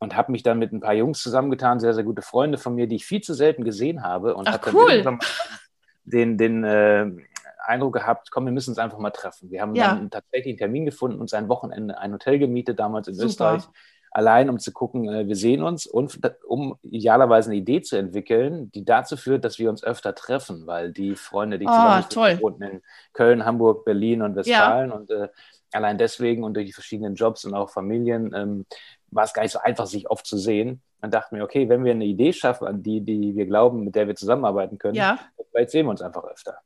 Und 0.00 0.16
habe 0.16 0.30
mich 0.30 0.44
dann 0.44 0.60
mit 0.60 0.72
ein 0.72 0.80
paar 0.80 0.94
Jungs 0.94 1.20
zusammengetan, 1.20 1.80
sehr, 1.80 1.92
sehr 1.92 2.04
gute 2.04 2.22
Freunde 2.22 2.56
von 2.56 2.76
mir, 2.76 2.86
die 2.86 2.96
ich 2.96 3.04
viel 3.04 3.20
zu 3.20 3.34
selten 3.34 3.64
gesehen 3.64 4.04
habe. 4.04 4.36
Und 4.36 4.48
habe 4.48 4.70
cool. 4.72 5.02
dann 5.02 5.18
den, 6.04 6.38
den 6.38 6.64
äh, 6.64 7.10
Eindruck 7.68 7.94
gehabt, 7.94 8.30
komm, 8.30 8.46
wir 8.46 8.52
müssen 8.52 8.70
uns 8.70 8.78
einfach 8.78 8.98
mal 8.98 9.10
treffen. 9.10 9.50
Wir 9.50 9.60
haben 9.60 9.74
ja. 9.74 9.94
dann 9.94 10.10
tatsächlich 10.10 10.52
einen 10.52 10.58
Termin 10.58 10.84
gefunden, 10.86 11.20
uns 11.20 11.34
ein 11.34 11.48
Wochenende 11.48 11.98
ein 11.98 12.12
Hotel 12.12 12.38
gemietet, 12.38 12.80
damals 12.80 13.08
in 13.08 13.14
Super. 13.14 13.26
Österreich, 13.26 13.62
allein 14.10 14.50
um 14.50 14.58
zu 14.58 14.72
gucken, 14.72 15.08
äh, 15.08 15.26
wir 15.26 15.36
sehen 15.36 15.62
uns 15.62 15.86
und 15.86 16.18
um 16.46 16.78
idealerweise 16.82 17.50
eine 17.50 17.58
Idee 17.58 17.82
zu 17.82 17.96
entwickeln, 17.96 18.70
die 18.72 18.84
dazu 18.84 19.16
führt, 19.16 19.44
dass 19.44 19.58
wir 19.58 19.70
uns 19.70 19.84
öfter 19.84 20.14
treffen, 20.14 20.66
weil 20.66 20.92
die 20.92 21.14
Freunde, 21.14 21.58
die 21.58 21.64
ich 21.64 21.70
oh, 21.70 22.00
zusammen 22.08 22.40
wohnten 22.40 22.62
in 22.62 22.82
Köln, 23.12 23.44
Hamburg, 23.44 23.84
Berlin 23.84 24.22
und 24.22 24.36
Westfalen 24.36 24.90
ja. 24.90 24.96
und 24.96 25.10
äh, 25.10 25.28
allein 25.72 25.98
deswegen 25.98 26.44
und 26.44 26.54
durch 26.54 26.66
die 26.66 26.72
verschiedenen 26.72 27.14
Jobs 27.14 27.44
und 27.44 27.54
auch 27.54 27.70
Familien 27.70 28.32
ähm, 28.34 28.66
war 29.10 29.24
es 29.24 29.32
gar 29.32 29.42
nicht 29.42 29.52
so 29.52 29.58
einfach, 29.58 29.86
sich 29.86 30.10
oft 30.10 30.26
zu 30.26 30.38
sehen. 30.38 30.82
Man 31.00 31.10
dachte 31.10 31.34
mir, 31.34 31.44
okay, 31.44 31.68
wenn 31.68 31.84
wir 31.84 31.92
eine 31.92 32.04
Idee 32.04 32.32
schaffen, 32.32 32.66
an 32.66 32.82
die, 32.82 33.00
die 33.00 33.36
wir 33.36 33.46
glauben, 33.46 33.84
mit 33.84 33.94
der 33.94 34.08
wir 34.08 34.16
zusammenarbeiten 34.16 34.78
können, 34.78 34.96
ja. 34.96 35.18
vielleicht 35.50 35.70
sehen 35.70 35.86
wir 35.86 35.90
uns 35.90 36.02
einfach 36.02 36.24
öfter. 36.24 36.58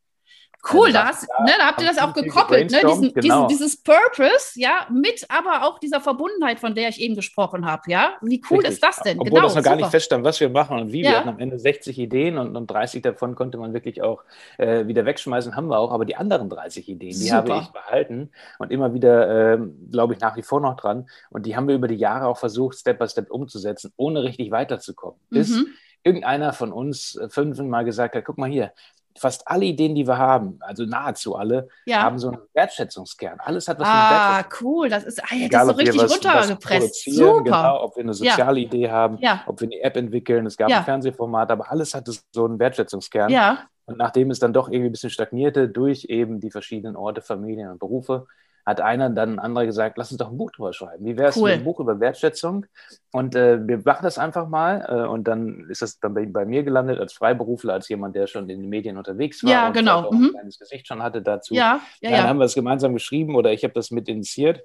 Cool, 0.70 0.86
also 0.86 0.92
da, 0.92 1.06
hast, 1.06 1.28
da, 1.28 1.42
ne, 1.42 1.52
da 1.58 1.66
habt 1.66 1.80
ihr 1.80 1.88
das 1.88 1.98
auch 1.98 2.12
gekoppelt, 2.12 2.70
ne? 2.70 2.82
Diesen, 2.86 3.12
genau. 3.12 3.20
diesen, 3.20 3.48
dieses 3.48 3.82
Purpose, 3.82 4.52
ja, 4.54 4.86
mit 4.92 5.26
aber 5.28 5.66
auch 5.66 5.80
dieser 5.80 6.00
Verbundenheit, 6.00 6.60
von 6.60 6.74
der 6.74 6.88
ich 6.88 7.00
eben 7.00 7.16
gesprochen 7.16 7.66
habe, 7.66 7.82
ja. 7.88 8.14
Wie 8.20 8.40
cool 8.48 8.58
Richtig. 8.58 8.74
ist 8.74 8.82
das 8.84 8.96
denn? 8.98 9.18
Obwohl 9.18 9.30
genau, 9.30 9.42
das 9.42 9.56
noch 9.56 9.62
gar 9.64 9.74
nicht 9.74 9.90
feststand, 9.90 10.24
was 10.24 10.38
wir 10.38 10.50
machen 10.50 10.78
und 10.78 10.92
wie. 10.92 11.02
Ja. 11.02 11.10
Wir 11.10 11.18
hatten 11.18 11.28
am 11.30 11.38
Ende 11.40 11.58
60 11.58 11.98
Ideen 11.98 12.38
und, 12.38 12.56
und 12.56 12.70
30 12.70 13.02
davon 13.02 13.34
konnte 13.34 13.58
man 13.58 13.72
wirklich 13.72 14.02
auch 14.02 14.22
äh, 14.58 14.86
wieder 14.86 15.04
wegschmeißen, 15.04 15.56
haben 15.56 15.66
wir 15.66 15.78
auch. 15.78 15.90
Aber 15.90 16.04
die 16.04 16.14
anderen 16.14 16.48
30 16.48 16.88
Ideen, 16.88 17.10
die 17.10 17.16
super. 17.16 17.36
habe 17.36 17.58
ich 17.62 17.68
behalten 17.70 18.30
und 18.58 18.70
immer 18.70 18.94
wieder, 18.94 19.54
äh, 19.54 19.58
glaube 19.90 20.14
ich, 20.14 20.20
nach 20.20 20.36
wie 20.36 20.42
vor 20.42 20.60
noch 20.60 20.76
dran. 20.76 21.08
Und 21.30 21.44
die 21.44 21.56
haben 21.56 21.66
wir 21.66 21.74
über 21.74 21.88
die 21.88 21.96
Jahre 21.96 22.28
auch 22.28 22.38
versucht, 22.38 22.78
Step 22.78 23.00
by 23.00 23.08
Step 23.08 23.32
umzusetzen, 23.32 23.92
ohne 23.96 24.22
richtig 24.22 24.52
weiterzukommen. 24.52 25.18
Bis 25.28 25.50
mhm 25.50 25.66
irgendeiner 26.04 26.52
von 26.52 26.72
uns 26.72 27.16
äh, 27.16 27.28
fünfmal 27.28 27.84
gesagt 27.84 28.14
hat, 28.14 28.24
guck 28.24 28.38
mal 28.38 28.50
hier, 28.50 28.72
fast 29.18 29.46
alle 29.46 29.64
Ideen, 29.64 29.94
die 29.94 30.06
wir 30.06 30.18
haben, 30.18 30.58
also 30.60 30.84
nahezu 30.84 31.36
alle, 31.36 31.68
ja. 31.86 32.02
haben 32.02 32.18
so 32.18 32.28
einen 32.28 32.38
Wertschätzungskern. 32.54 33.40
Alles 33.40 33.68
hat 33.68 33.78
was 33.78 33.88
ah, 33.88 33.92
mit 33.92 34.10
Wertschätzung. 34.10 34.64
Ah, 34.64 34.76
cool. 34.76 34.88
Das 34.88 35.04
ist, 35.04 35.22
ah, 35.22 35.34
ja, 35.34 35.48
das 35.48 35.62
ist 35.62 35.68
so 35.68 35.74
richtig 35.74 36.02
was, 36.02 36.12
runtergepresst. 36.12 37.06
Was 37.06 37.14
Super. 37.14 37.42
Genau, 37.42 37.82
ob 37.84 37.96
wir 37.96 38.02
eine 38.02 38.14
soziale 38.14 38.60
ja. 38.60 38.66
Idee 38.66 38.90
haben, 38.90 39.18
ob 39.46 39.60
wir 39.60 39.68
eine 39.68 39.80
App 39.80 39.96
entwickeln. 39.96 40.46
Es 40.46 40.56
gab 40.56 40.70
ein 40.70 40.84
Fernsehformat, 40.84 41.50
aber 41.50 41.70
alles 41.70 41.94
hatte 41.94 42.12
so 42.32 42.44
einen 42.44 42.58
Wertschätzungskern. 42.58 43.30
Ja. 43.30 43.66
Und 43.84 43.98
nachdem 43.98 44.30
es 44.30 44.38
dann 44.38 44.52
doch 44.52 44.68
irgendwie 44.68 44.88
ein 44.88 44.92
bisschen 44.92 45.10
stagnierte 45.10 45.68
durch 45.68 46.04
eben 46.04 46.40
die 46.40 46.50
verschiedenen 46.50 46.96
Orte, 46.96 47.20
Familien 47.20 47.70
und 47.70 47.78
Berufe, 47.78 48.26
hat 48.64 48.80
einer 48.80 49.10
dann 49.10 49.34
ein 49.34 49.38
anderer 49.38 49.66
gesagt, 49.66 49.98
lass 49.98 50.12
uns 50.12 50.18
doch 50.18 50.30
ein 50.30 50.38
Buch 50.38 50.52
drüber 50.52 50.72
schreiben. 50.72 51.04
Wie 51.04 51.16
wäre 51.16 51.30
es 51.30 51.36
cool. 51.36 51.44
mit 51.44 51.54
einem 51.54 51.64
Buch 51.64 51.80
über 51.80 51.98
Wertschätzung? 51.98 52.66
Und 53.10 53.34
äh, 53.34 53.66
wir 53.66 53.82
machen 53.84 54.04
das 54.04 54.18
einfach 54.18 54.48
mal. 54.48 54.86
Äh, 54.88 55.08
und 55.08 55.26
dann 55.26 55.66
ist 55.68 55.82
das 55.82 55.98
dann 55.98 56.14
bei, 56.14 56.26
bei, 56.26 56.44
mir 56.44 56.62
gelandet 56.62 57.00
als 57.00 57.12
Freiberufler, 57.12 57.74
als 57.74 57.88
jemand, 57.88 58.14
der 58.14 58.28
schon 58.28 58.48
in 58.48 58.60
den 58.60 58.68
Medien 58.68 58.96
unterwegs 58.96 59.42
war. 59.42 59.50
Ja, 59.50 59.70
genau. 59.70 60.08
Und 60.08 60.18
mhm. 60.18 60.26
ein 60.26 60.30
kleines 60.32 60.58
Gesicht 60.58 60.86
schon 60.86 61.02
hatte 61.02 61.22
dazu. 61.22 61.54
Ja, 61.54 61.80
ja, 62.00 62.10
dann 62.10 62.20
ja. 62.20 62.28
haben 62.28 62.38
wir 62.38 62.44
es 62.44 62.54
gemeinsam 62.54 62.94
geschrieben 62.94 63.34
oder 63.34 63.52
ich 63.52 63.64
habe 63.64 63.74
das 63.74 63.90
mit 63.90 64.08
initiiert. 64.08 64.62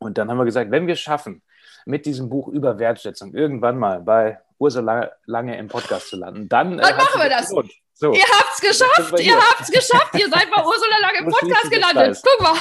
Und 0.00 0.18
dann 0.18 0.28
haben 0.28 0.36
wir 0.36 0.44
gesagt, 0.44 0.70
wenn 0.70 0.86
wir 0.86 0.96
schaffen, 0.96 1.42
mit 1.86 2.04
diesem 2.06 2.28
Buch 2.28 2.48
über 2.48 2.78
Wertschätzung 2.78 3.34
irgendwann 3.34 3.78
mal 3.78 4.00
bei 4.00 4.38
Ursula 4.58 5.12
Lange 5.26 5.56
im 5.58 5.68
Podcast 5.68 6.08
zu 6.08 6.16
landen. 6.16 6.48
Dann, 6.48 6.78
äh, 6.78 6.82
Dann 6.82 6.96
machen 6.96 7.20
wir 7.20 7.30
das. 7.30 7.48
So. 7.96 8.12
Ihr 8.12 8.24
habt's 8.24 8.60
geschafft, 8.60 9.20
ihr 9.20 9.36
habt's 9.36 9.70
geschafft, 9.70 10.14
ihr 10.18 10.28
seid 10.28 10.50
bei 10.50 10.64
Ursula 10.64 10.98
Lange 11.00 11.18
im 11.18 11.28
Podcast 11.28 11.70
gelandet. 11.70 12.20
Guck 12.22 12.40
mal. 12.42 12.56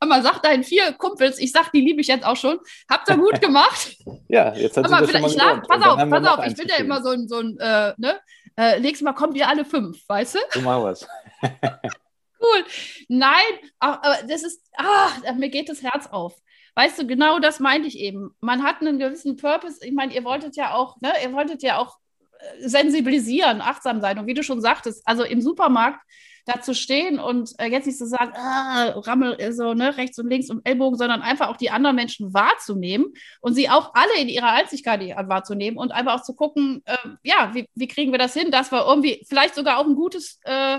Und 0.00 0.08
man 0.08 0.22
sagt 0.22 0.44
deinen 0.44 0.64
vier 0.64 0.92
Kumpels, 0.92 1.38
ich 1.38 1.52
sag, 1.52 1.70
die 1.72 1.80
liebe 1.80 2.00
ich 2.00 2.06
jetzt 2.06 2.24
auch 2.24 2.36
schon. 2.36 2.58
Habt 2.90 3.08
ihr 3.08 3.16
gut 3.16 3.40
gemacht? 3.40 3.96
ja, 4.28 4.54
jetzt 4.54 4.76
hat 4.76 4.86
sie 4.88 4.92
das 4.92 5.10
schon 5.10 5.20
mal 5.20 5.30
gelernt. 5.30 5.68
Pass 5.68 5.86
auf, 5.86 6.10
pass 6.10 6.26
auf, 6.26 6.46
ich 6.46 6.56
bin 6.56 6.68
ja 6.68 6.76
immer 6.76 7.02
so 7.02 7.10
ein, 7.10 7.28
so 7.28 7.38
ein 7.40 7.58
äh, 7.58 7.94
ne? 7.96 8.20
Äh, 8.56 8.80
nächstes 8.80 9.04
Mal 9.04 9.12
kommt 9.12 9.36
ihr 9.36 9.48
alle 9.48 9.64
fünf, 9.64 9.98
weißt 10.08 10.36
du? 10.36 10.38
So 10.50 10.60
machen 10.62 10.84
wir's. 10.84 11.06
cool. 11.42 12.64
Nein, 13.08 13.52
aber 13.78 14.18
das 14.28 14.42
ist, 14.42 14.62
ach, 14.76 15.20
mir 15.34 15.50
geht 15.50 15.68
das 15.68 15.82
Herz 15.82 16.06
auf. 16.06 16.34
Weißt 16.74 16.98
du, 16.98 17.06
genau 17.06 17.38
das 17.38 17.60
meinte 17.60 17.88
ich 17.88 17.98
eben. 17.98 18.34
Man 18.40 18.62
hat 18.62 18.80
einen 18.80 18.98
gewissen 18.98 19.36
Purpose. 19.36 19.84
Ich 19.84 19.92
meine, 19.92 20.14
ihr 20.14 20.24
wolltet 20.24 20.56
ja 20.56 20.74
auch, 20.74 21.00
ne, 21.00 21.12
ihr 21.22 21.32
wolltet 21.32 21.62
ja 21.62 21.78
auch 21.78 21.98
äh, 22.38 22.68
sensibilisieren, 22.68 23.60
achtsam 23.60 24.00
sein. 24.00 24.18
Und 24.18 24.26
wie 24.26 24.34
du 24.34 24.42
schon 24.42 24.60
sagtest, 24.60 25.02
also 25.06 25.22
im 25.22 25.40
Supermarkt 25.40 26.00
da 26.46 26.60
zu 26.60 26.74
stehen 26.74 27.18
und 27.18 27.50
äh, 27.58 27.66
jetzt 27.66 27.86
nicht 27.86 27.98
zu 27.98 28.06
sagen, 28.06 28.32
ah, 28.34 28.92
Rammel 29.00 29.34
äh, 29.38 29.52
so 29.52 29.74
ne, 29.74 29.96
rechts 29.96 30.18
und 30.18 30.30
links 30.30 30.48
und 30.48 30.66
Ellbogen, 30.66 30.96
sondern 30.96 31.20
einfach 31.20 31.48
auch 31.48 31.56
die 31.56 31.70
anderen 31.70 31.96
Menschen 31.96 32.32
wahrzunehmen 32.32 33.12
und 33.40 33.54
sie 33.54 33.68
auch 33.68 33.92
alle 33.94 34.20
in 34.20 34.28
ihrer 34.28 34.52
Einzigkeit 34.52 35.00
wahrzunehmen 35.28 35.76
und 35.76 35.90
einfach 35.90 36.14
auch 36.14 36.22
zu 36.22 36.34
gucken, 36.34 36.82
äh, 36.86 36.96
ja, 37.24 37.50
wie, 37.52 37.68
wie 37.74 37.88
kriegen 37.88 38.12
wir 38.12 38.18
das 38.18 38.32
hin, 38.32 38.52
dass 38.52 38.70
wir 38.70 38.86
irgendwie 38.86 39.24
vielleicht 39.28 39.56
sogar 39.56 39.78
auch 39.78 39.86
ein 39.86 39.96
gutes 39.96 40.38
äh, 40.44 40.78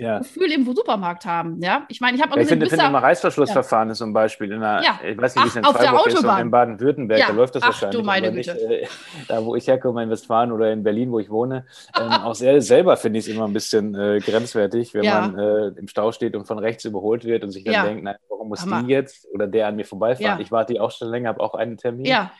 ja. 0.00 0.18
Gefühl 0.18 0.50
im 0.52 0.64
Supermarkt 0.64 1.26
haben. 1.26 1.60
Ja, 1.62 1.84
ich 1.88 2.00
meine, 2.00 2.16
ich 2.16 2.22
habe 2.22 2.34
ja, 2.36 2.42
Ich 2.42 2.48
finde, 2.48 2.66
immer 2.66 3.02
Reißverschlussverfahren 3.02 3.88
ja. 3.88 3.92
ist 3.92 3.98
zum 3.98 4.12
Beispiel 4.12 4.52
in 4.52 4.62
einer, 4.62 4.82
ja. 4.82 5.00
ich 5.06 5.16
weiß 5.16 5.34
nicht, 5.36 5.44
wie 5.44 5.48
es 5.48 5.56
in 5.56 5.64
Freiburg 5.64 6.06
ist 6.06 6.24
und 6.24 6.38
in 6.38 6.50
Baden-Württemberg, 6.50 7.26
da 7.26 7.32
läuft 7.32 7.54
das 7.54 7.62
Ach, 7.62 7.68
wahrscheinlich. 7.68 8.00
Du 8.00 8.04
meine 8.04 8.32
Güte. 8.32 8.54
Nicht, 8.54 8.70
äh, 8.70 8.86
da, 9.28 9.44
wo 9.44 9.54
ich 9.54 9.66
herkomme, 9.66 10.02
in 10.02 10.10
Westfalen 10.10 10.52
oder 10.52 10.72
in 10.72 10.82
Berlin, 10.82 11.12
wo 11.12 11.18
ich 11.18 11.30
wohne, 11.30 11.66
ähm, 11.98 12.10
auch 12.10 12.34
sehr, 12.34 12.60
selber 12.62 12.96
finde 12.96 13.18
ich 13.18 13.28
es 13.28 13.34
immer 13.34 13.46
ein 13.46 13.52
bisschen 13.52 13.94
äh, 13.94 14.20
grenzwertig, 14.20 14.94
wenn 14.94 15.04
man 15.04 15.38
äh, 15.38 15.66
im 15.78 15.88
Stau 15.88 16.12
steht 16.12 16.34
und 16.34 16.46
von 16.46 16.58
rechts 16.58 16.84
überholt 16.84 17.24
wird 17.24 17.44
und 17.44 17.50
sich 17.50 17.64
dann 17.64 17.86
denkt, 17.86 18.04
nein, 18.04 18.16
warum 18.28 18.48
muss 18.48 18.62
Hammer. 18.62 18.82
die 18.82 18.90
jetzt 18.92 19.28
oder 19.32 19.46
der 19.46 19.68
an 19.68 19.76
mir 19.76 19.84
vorbeifahren? 19.84 20.40
Ich 20.40 20.50
warte 20.50 20.80
auch 20.80 20.90
schon 20.90 21.08
länger, 21.08 21.30
habe 21.30 21.40
auch 21.40 21.54
einen 21.54 21.76
Termin. 21.76 22.06
Ja. 22.06 22.32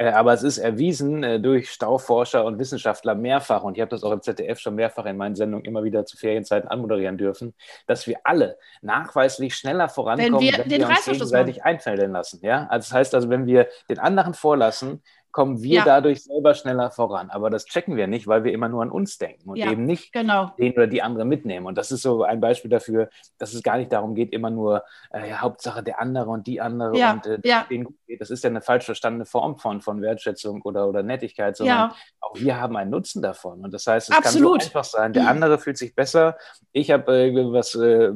Äh, 0.00 0.12
aber 0.12 0.32
es 0.32 0.42
ist 0.42 0.56
erwiesen 0.56 1.22
äh, 1.22 1.38
durch 1.38 1.70
Stauforscher 1.70 2.46
und 2.46 2.58
Wissenschaftler 2.58 3.14
mehrfach, 3.14 3.62
und 3.62 3.76
ich 3.76 3.82
habe 3.82 3.90
das 3.90 4.02
auch 4.02 4.12
im 4.12 4.22
ZDF 4.22 4.58
schon 4.58 4.74
mehrfach 4.74 5.04
in 5.04 5.18
meinen 5.18 5.36
Sendungen 5.36 5.66
immer 5.66 5.84
wieder 5.84 6.06
zu 6.06 6.16
Ferienzeiten 6.16 6.70
anmoderieren 6.70 7.18
dürfen, 7.18 7.52
dass 7.86 8.06
wir 8.06 8.16
alle 8.24 8.56
nachweislich 8.80 9.54
schneller 9.54 9.90
vorankommen, 9.90 10.32
wenn 10.32 10.40
wir, 10.40 10.58
wenn 10.58 10.70
wir 10.70 10.88
uns 10.88 11.04
gegenseitig 11.04 11.64
einfällen 11.64 12.12
lassen. 12.12 12.40
Ja? 12.42 12.66
Also 12.70 12.88
das 12.88 12.92
heißt 12.94 13.14
also, 13.14 13.28
wenn 13.28 13.44
wir 13.44 13.68
den 13.90 13.98
anderen 13.98 14.32
vorlassen, 14.32 15.02
kommen 15.32 15.62
wir 15.62 15.76
ja. 15.76 15.84
dadurch 15.84 16.24
selber 16.24 16.54
schneller 16.54 16.90
voran. 16.90 17.30
Aber 17.30 17.50
das 17.50 17.66
checken 17.66 17.96
wir 17.96 18.06
nicht, 18.06 18.26
weil 18.26 18.44
wir 18.44 18.52
immer 18.52 18.68
nur 18.68 18.82
an 18.82 18.90
uns 18.90 19.18
denken 19.18 19.50
und 19.50 19.56
ja, 19.56 19.70
eben 19.70 19.84
nicht 19.84 20.12
genau. 20.12 20.52
den 20.58 20.72
oder 20.72 20.86
die 20.86 21.02
andere 21.02 21.24
mitnehmen. 21.24 21.66
Und 21.66 21.78
das 21.78 21.92
ist 21.92 22.02
so 22.02 22.24
ein 22.24 22.40
Beispiel 22.40 22.70
dafür, 22.70 23.08
dass 23.38 23.54
es 23.54 23.62
gar 23.62 23.78
nicht 23.78 23.92
darum 23.92 24.14
geht, 24.14 24.32
immer 24.32 24.50
nur 24.50 24.84
äh, 25.10 25.32
Hauptsache 25.34 25.82
der 25.82 26.00
andere 26.00 26.30
und 26.30 26.46
die 26.46 26.60
andere 26.60 26.96
ja, 26.96 27.12
und 27.12 27.26
äh, 27.26 27.38
den 27.70 27.84
gut 27.84 27.96
geht. 28.06 28.20
Das 28.20 28.30
ist 28.30 28.42
ja 28.42 28.50
eine 28.50 28.60
falsch 28.60 28.84
verstandene 28.84 29.24
Form 29.24 29.58
von, 29.58 29.80
von 29.80 30.02
Wertschätzung 30.02 30.62
oder, 30.62 30.88
oder 30.88 31.02
Nettigkeit, 31.02 31.56
sondern 31.56 31.92
auch 32.20 32.34
wir 32.34 32.60
haben 32.60 32.76
einen 32.76 32.90
Nutzen 32.90 33.22
davon. 33.22 33.60
Und 33.60 33.72
das 33.72 33.86
heißt, 33.86 34.10
es 34.10 34.16
Absolut. 34.16 34.60
kann 34.60 34.60
so 34.60 34.66
einfach 34.66 34.84
sein, 34.84 35.12
der 35.12 35.28
andere 35.28 35.58
fühlt 35.58 35.78
sich 35.78 35.94
besser, 35.94 36.36
ich 36.72 36.90
habe 36.90 37.12
äh, 37.12 37.52
was 37.52 37.74
äh, 37.74 38.10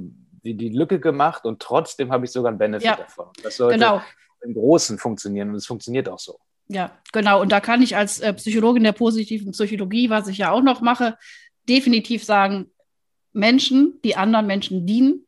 die, 0.45 0.57
die 0.57 0.69
Lücke 0.71 1.01
gemacht 1.01 1.47
und 1.47 1.61
trotzdem 1.61 2.13
habe 2.13 2.25
ich 2.25 2.33
sogar 2.33 2.51
einen 2.51 2.59
Benefit 2.59 2.99
davon. 2.99 3.29
Das 3.43 3.57
sollte 3.57 3.79
genau. 3.79 4.03
im 4.43 4.55
Großen 4.55 4.99
funktionieren 4.99 5.51
und 5.51 5.57
es 5.57 5.67
funktioniert 5.67 6.09
auch 6.09 6.19
so. 6.19 6.39
Ja, 6.69 6.93
genau. 7.13 7.41
Und 7.41 7.53
da 7.53 7.61
kann 7.61 7.83
ich 7.83 7.97
als 7.97 8.21
äh, 8.21 8.35
Psychologin 8.35 8.85
der 8.85 8.93
positiven 8.93 9.53
Psychologie, 9.53 10.11
was 10.11 10.29
ich 10.29 10.37
ja 10.39 10.51
auch 10.51 10.63
noch 10.63 10.81
mache, 10.81 11.17
definitiv 11.69 12.25
sagen, 12.25 12.71
Menschen, 13.33 14.01
die 14.05 14.17
anderen 14.17 14.47
Menschen 14.47 14.87
dienen, 14.87 15.27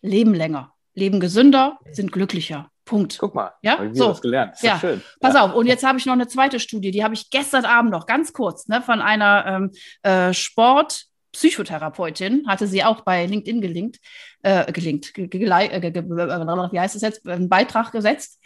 leben 0.00 0.34
länger, 0.34 0.72
leben 0.94 1.20
gesünder, 1.20 1.78
sind 1.90 2.12
glücklicher. 2.12 2.70
Punkt. 2.84 3.18
Guck 3.18 3.34
mal, 3.34 3.52
ja, 3.62 3.72
habe 3.72 3.88
ich 3.88 3.98
so. 3.98 4.08
das 4.08 4.22
gelernt. 4.22 4.54
Ist 4.54 4.62
ja. 4.62 4.78
schön. 4.78 5.02
Pass 5.20 5.34
ja. 5.34 5.44
auf, 5.44 5.54
und 5.54 5.66
jetzt 5.66 5.84
habe 5.84 5.98
ich 5.98 6.06
noch 6.06 6.14
eine 6.14 6.26
zweite 6.26 6.58
Studie, 6.58 6.90
die 6.90 7.04
habe 7.04 7.12
ich 7.12 7.28
gestern 7.28 7.66
Abend 7.66 7.90
noch 7.90 8.06
ganz 8.06 8.32
kurz 8.32 8.66
ne, 8.66 8.80
von 8.80 9.02
einer 9.02 9.44
ähm, 9.46 9.70
äh, 10.02 10.32
Sportpsychotherapeutin, 10.32 12.48
hatte 12.48 12.66
sie 12.66 12.82
auch 12.84 13.02
bei 13.02 13.26
LinkedIn 13.26 13.60
gelinkt, 13.60 13.98
äh, 14.42 14.72
gelinkt, 14.72 15.12
ge 15.12 15.28
ge 15.28 15.38
ge 15.38 15.50
wie 15.50 16.80
heißt 16.80 16.96
es 16.96 17.02
jetzt, 17.02 17.28
einen 17.28 17.50
Beitrag 17.50 17.92
gesetzt. 17.92 18.40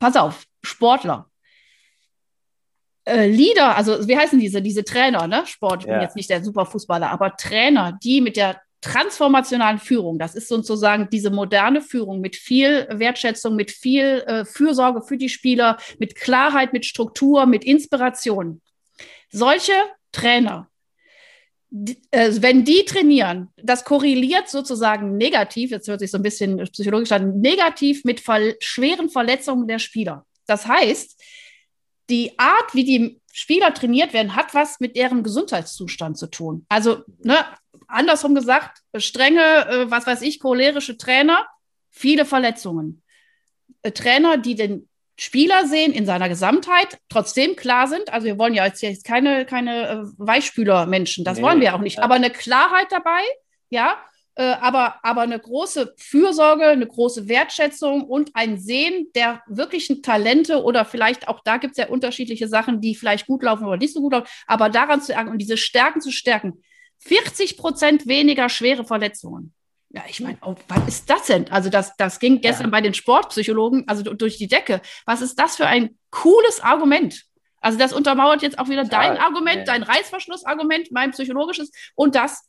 Pass 0.00 0.16
auf, 0.16 0.44
Sportler, 0.64 1.30
äh, 3.04 3.26
Leader, 3.26 3.76
also 3.76 4.06
wie 4.06 4.16
heißen 4.16 4.38
diese, 4.38 4.62
diese 4.62 4.84
Trainer, 4.84 5.26
ne? 5.26 5.42
Sport, 5.46 5.82
ich 5.82 5.88
bin 5.88 6.00
jetzt 6.00 6.16
nicht 6.16 6.30
der 6.30 6.44
Superfußballer, 6.44 7.10
aber 7.10 7.36
Trainer, 7.36 7.98
die 8.02 8.20
mit 8.20 8.36
der 8.36 8.60
transformationalen 8.80 9.78
Führung, 9.78 10.18
das 10.18 10.34
ist 10.34 10.48
sozusagen 10.48 11.08
diese 11.10 11.30
moderne 11.30 11.80
Führung 11.80 12.20
mit 12.20 12.36
viel 12.36 12.86
Wertschätzung, 12.90 13.54
mit 13.54 13.70
viel 13.70 14.24
äh, 14.26 14.44
Fürsorge 14.44 15.02
für 15.02 15.16
die 15.16 15.28
Spieler, 15.28 15.78
mit 15.98 16.16
Klarheit, 16.16 16.72
mit 16.72 16.84
Struktur, 16.84 17.46
mit 17.46 17.64
Inspiration. 17.64 18.60
Solche 19.30 19.72
Trainer, 20.10 20.68
äh, 22.10 22.32
wenn 22.40 22.64
die 22.64 22.84
trainieren, 22.84 23.48
das 23.56 23.84
korreliert 23.84 24.48
sozusagen 24.48 25.16
negativ, 25.16 25.70
jetzt 25.70 25.88
hört 25.88 26.00
sich 26.00 26.10
so 26.10 26.18
ein 26.18 26.24
bisschen 26.24 26.58
psychologisch 26.58 27.12
an, 27.12 27.40
negativ 27.40 28.04
mit 28.04 28.20
ver 28.20 28.54
schweren 28.58 29.08
Verletzungen 29.08 29.68
der 29.68 29.78
Spieler. 29.78 30.26
Das 30.46 30.66
heißt, 30.66 31.22
die 32.10 32.38
Art, 32.38 32.74
wie 32.74 32.84
die 32.84 33.20
Spieler 33.32 33.72
trainiert 33.72 34.12
werden, 34.12 34.36
hat 34.36 34.54
was 34.54 34.80
mit 34.80 34.96
deren 34.96 35.22
Gesundheitszustand 35.22 36.18
zu 36.18 36.26
tun. 36.26 36.66
Also, 36.68 37.02
ne, 37.22 37.36
andersrum 37.88 38.34
gesagt, 38.34 38.78
strenge, 38.96 39.40
äh, 39.40 39.90
was 39.90 40.06
weiß 40.06 40.22
ich, 40.22 40.40
cholerische 40.40 40.98
Trainer, 40.98 41.46
viele 41.90 42.24
Verletzungen. 42.24 43.02
Äh, 43.82 43.92
Trainer, 43.92 44.38
die 44.38 44.54
den 44.54 44.88
Spieler 45.16 45.66
sehen 45.66 45.92
in 45.92 46.06
seiner 46.06 46.28
Gesamtheit, 46.28 46.98
trotzdem 47.08 47.54
klar 47.54 47.86
sind. 47.86 48.12
Also 48.12 48.26
wir 48.26 48.38
wollen 48.38 48.54
ja 48.54 48.66
jetzt 48.66 49.04
keine, 49.04 49.44
keine 49.46 49.88
äh, 49.88 49.98
Weichspüler-Menschen, 50.16 51.24
das 51.24 51.38
nee, 51.38 51.44
wollen 51.44 51.60
wir 51.60 51.74
auch 51.74 51.80
nicht. 51.80 51.98
Ja. 51.98 52.02
Aber 52.02 52.14
eine 52.14 52.30
Klarheit 52.30 52.86
dabei, 52.90 53.20
ja, 53.68 53.96
aber, 54.40 54.96
aber 55.02 55.20
eine 55.22 55.38
große 55.38 55.94
Fürsorge, 55.98 56.66
eine 56.66 56.86
große 56.86 57.28
Wertschätzung 57.28 58.04
und 58.04 58.30
ein 58.34 58.58
Sehen 58.58 59.08
der 59.14 59.42
wirklichen 59.46 60.02
Talente 60.02 60.62
oder 60.62 60.84
vielleicht 60.84 61.28
auch 61.28 61.40
da 61.44 61.58
gibt 61.58 61.72
es 61.72 61.78
ja 61.78 61.88
unterschiedliche 61.88 62.48
Sachen, 62.48 62.80
die 62.80 62.94
vielleicht 62.94 63.26
gut 63.26 63.42
laufen 63.42 63.66
oder 63.66 63.76
nicht 63.76 63.92
so 63.92 64.00
gut 64.00 64.12
laufen, 64.12 64.28
aber 64.46 64.70
daran 64.70 65.02
zu 65.02 65.14
und 65.14 65.38
diese 65.38 65.56
Stärken 65.56 66.00
zu 66.00 66.10
stärken. 66.10 66.62
40 67.00 67.56
Prozent 67.56 68.06
weniger 68.06 68.48
schwere 68.48 68.84
Verletzungen. 68.84 69.52
Ja, 69.90 70.02
ich 70.08 70.20
meine, 70.20 70.38
oh, 70.42 70.54
was 70.68 70.88
ist 70.88 71.10
das 71.10 71.26
denn? 71.26 71.50
Also 71.50 71.68
das, 71.68 71.94
das 71.96 72.18
ging 72.18 72.40
gestern 72.40 72.66
ja. 72.66 72.70
bei 72.70 72.80
den 72.80 72.94
Sportpsychologen, 72.94 73.86
also 73.88 74.02
durch 74.02 74.38
die 74.38 74.46
Decke. 74.46 74.80
Was 75.04 75.20
ist 75.20 75.38
das 75.38 75.56
für 75.56 75.66
ein 75.66 75.98
cooles 76.10 76.60
Argument? 76.60 77.24
Also 77.60 77.78
das 77.78 77.92
untermauert 77.92 78.40
jetzt 78.40 78.58
auch 78.58 78.68
wieder 78.68 78.84
Total. 78.84 79.14
dein 79.14 79.18
Argument, 79.18 79.58
ja. 79.58 79.64
dein 79.64 79.82
Reißverschlussargument, 79.82 80.90
mein 80.92 81.10
psychologisches 81.10 81.70
und 81.94 82.14
das 82.14 82.48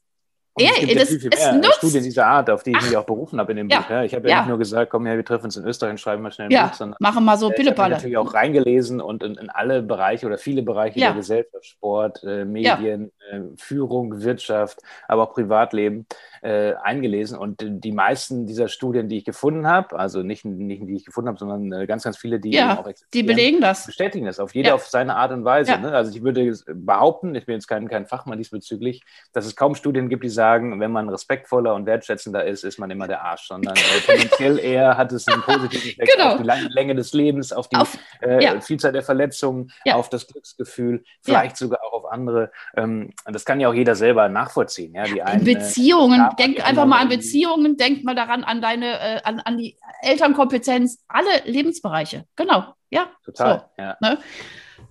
und 0.55 0.65
es 0.65 0.79
gibt 0.79 0.95
das, 0.95 1.09
ja 1.09 1.19
viel, 1.19 1.19
viel 1.19 1.29
mehr 1.29 1.53
nutzt. 1.53 1.75
Studien 1.77 2.03
dieser 2.03 2.27
Art, 2.27 2.49
auf 2.49 2.61
die 2.61 2.71
ich 2.71 2.77
Ach, 2.79 2.85
mich 2.87 2.97
auch 2.97 3.05
berufen 3.05 3.39
habe 3.39 3.51
in 3.53 3.57
dem 3.57 3.69
ja, 3.69 3.79
Buch. 3.79 3.89
Ja, 3.89 4.03
ich 4.03 4.13
habe 4.13 4.27
ja, 4.27 4.35
ja, 4.35 4.41
nicht 4.41 4.49
nur 4.49 4.59
gesagt, 4.59 4.91
komm 4.91 5.05
her, 5.05 5.15
wir 5.15 5.25
treffen 5.25 5.45
uns 5.45 5.57
in 5.57 5.65
Österreich 5.65 5.91
und 5.91 5.99
schreiben 5.99 6.21
mal 6.21 6.31
schnell 6.31 6.47
ein 6.47 6.51
ja, 6.51 6.67
Buch, 6.67 6.73
sondern 6.73 6.97
machen 6.99 7.25
mal 7.25 7.37
so 7.37 7.49
äh, 7.49 7.55
Pillepalle. 7.55 7.93
Ich 7.93 7.97
natürlich 7.97 8.17
auch 8.17 8.33
reingelesen 8.33 9.01
und 9.01 9.23
in, 9.23 9.35
in, 9.35 9.49
alle 9.49 9.81
Bereiche 9.81 10.27
oder 10.27 10.37
viele 10.37 10.61
Bereiche 10.61 10.99
der 10.99 11.13
Gesellschaft, 11.13 11.65
Sport, 11.65 12.23
äh, 12.23 12.45
Medien, 12.45 13.11
äh, 13.31 13.39
Führung, 13.57 14.21
Wirtschaft, 14.21 14.79
aber 15.07 15.23
auch 15.23 15.33
Privatleben 15.33 16.05
äh, 16.43 16.73
eingelesen. 16.83 17.37
Und 17.37 17.63
die 17.63 17.91
meisten 17.93 18.45
dieser 18.45 18.67
Studien, 18.67 19.07
die 19.07 19.17
ich 19.17 19.25
gefunden 19.25 19.65
habe, 19.65 19.97
also 19.97 20.23
nicht, 20.23 20.43
nicht 20.43 20.83
die 20.85 20.95
ich 20.95 21.05
gefunden 21.05 21.29
habe, 21.29 21.39
sondern 21.39 21.71
äh, 21.71 21.87
ganz, 21.87 22.03
ganz 22.03 22.17
viele, 22.17 22.39
die 22.39 22.51
ja, 22.51 22.77
auch 22.77 22.85
existieren, 22.85 23.09
die 23.13 23.23
belegen 23.23 23.61
das. 23.61 23.85
Bestätigen 23.85 24.25
das 24.25 24.39
auf 24.39 24.53
jede 24.53 24.69
ja. 24.69 24.75
auf 24.75 24.85
seine 24.87 25.15
Art 25.15 25.31
und 25.31 25.45
Weise. 25.45 25.71
Ja. 25.71 25.77
Ne? 25.77 25.93
Also 25.93 26.11
ich 26.13 26.21
würde 26.21 26.53
behaupten, 26.67 27.33
ich 27.35 27.45
bin 27.45 27.55
jetzt 27.55 27.67
kein, 27.67 27.87
kein 27.87 28.05
Fachmann 28.05 28.37
diesbezüglich, 28.37 29.03
dass 29.31 29.45
es 29.45 29.55
kaum 29.55 29.73
Studien 29.73 30.09
gibt, 30.09 30.23
die 30.23 30.29
sagen, 30.29 30.79
wenn 30.81 30.91
man 30.91 31.07
respektvoller 31.07 31.73
und 31.75 31.85
wertschätzender 31.85 32.45
ist, 32.45 32.65
ist 32.65 32.77
man 32.77 32.91
immer 32.91 33.07
der 33.07 33.23
Arsch, 33.23 33.47
sondern 33.47 33.75
äh, 33.75 33.99
tendenziell 34.05 34.59
eher 34.63 34.97
hat 34.97 35.13
es 35.13 35.25
einen 35.27 35.43
positiven 35.43 35.91
Effekt 35.91 36.11
genau. 36.17 36.33
auf 36.33 36.41
die 36.41 36.73
Länge 36.73 36.95
des 36.95 37.13
Lebens, 37.13 37.53
auf 37.53 37.69
die 37.69 37.77
auf, 37.77 37.97
äh, 38.19 38.59
Vielzahl 38.59 38.91
der 38.91 39.03
Verletzungen, 39.03 39.71
auf 39.91 40.09
das 40.09 40.27
Glücksgefühl, 40.27 41.03
vielleicht 41.21 41.55
sogar 41.55 41.79
auch 41.83 41.93
auf 41.93 42.11
andere. 42.11 42.51
Ähm, 42.75 43.13
das 43.25 43.45
kann 43.45 43.61
ja 43.61 43.69
auch 43.69 43.73
jeder 43.73 43.95
selber 43.95 44.27
nachvollziehen. 44.27 44.93
Ja? 44.93 45.03
Die 45.03 45.21
einen, 45.21 45.45
Beziehungen 45.45 46.32
denk 46.37 46.65
einfach 46.65 46.85
mal 46.85 46.99
an 46.99 47.09
Beziehungen, 47.09 47.77
denk 47.77 48.03
mal 48.03 48.15
daran 48.15 48.43
an 48.43 48.61
deine, 48.61 48.99
äh, 48.99 49.21
an, 49.23 49.39
an 49.39 49.57
die 49.57 49.77
Elternkompetenz, 50.01 51.03
alle 51.07 51.43
Lebensbereiche. 51.45 52.25
Genau, 52.35 52.73
ja. 52.89 53.09
Total. 53.25 53.69
So, 53.77 53.83
ja. 53.83 53.97
Ne? 54.01 54.17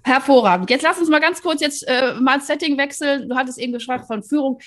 Hervorragend. 0.05 0.71
Jetzt 0.71 0.83
lass 0.83 0.99
uns 0.99 1.09
mal 1.09 1.21
ganz 1.21 1.43
kurz 1.43 1.61
jetzt 1.61 1.87
äh, 1.87 2.15
mal 2.15 2.35
ein 2.35 2.41
Setting 2.41 2.77
wechseln. 2.79 3.29
Du 3.29 3.37
hattest 3.37 3.59
eben 3.59 3.73
gefragt 3.73 4.07
von 4.07 4.23
Führung. 4.23 4.61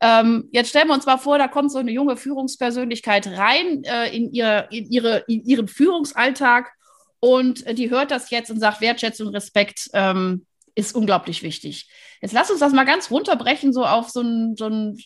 Ähm, 0.00 0.48
jetzt 0.52 0.70
stellen 0.70 0.88
wir 0.88 0.94
uns 0.94 1.06
mal 1.06 1.18
vor, 1.18 1.36
da 1.36 1.46
kommt 1.46 1.70
so 1.70 1.78
eine 1.78 1.90
junge 1.90 2.16
Führungspersönlichkeit 2.16 3.26
rein 3.26 3.84
äh, 3.84 4.14
in, 4.16 4.32
ihr, 4.32 4.66
in, 4.70 4.90
ihre, 4.90 5.24
in 5.28 5.44
ihren 5.44 5.68
Führungsalltag 5.68 6.72
und 7.20 7.66
äh, 7.66 7.74
die 7.74 7.90
hört 7.90 8.10
das 8.10 8.30
jetzt 8.30 8.50
und 8.50 8.58
sagt 8.58 8.80
Wertschätzung, 8.80 9.28
Respekt 9.28 9.90
ähm, 9.92 10.46
ist 10.74 10.94
unglaublich 10.94 11.42
wichtig. 11.42 11.90
Jetzt 12.22 12.32
lass 12.32 12.50
uns 12.50 12.60
das 12.60 12.72
mal 12.72 12.84
ganz 12.84 13.10
runterbrechen, 13.10 13.72
so 13.74 13.84
auf 13.84 14.08
so 14.08 14.22
ein, 14.22 14.56
so 14.56 14.66
ein 14.66 14.98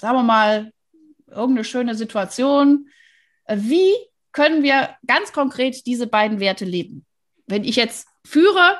sagen 0.00 0.16
wir 0.16 0.22
mal, 0.22 0.72
irgendeine 1.26 1.64
schöne 1.64 1.94
Situation. 1.94 2.88
Wie 3.48 3.92
können 4.32 4.62
wir 4.62 4.96
ganz 5.06 5.32
konkret 5.32 5.86
diese 5.86 6.06
beiden 6.06 6.40
Werte 6.40 6.64
leben? 6.64 7.04
Wenn 7.46 7.64
ich 7.64 7.76
jetzt 7.76 8.08
führe, 8.24 8.78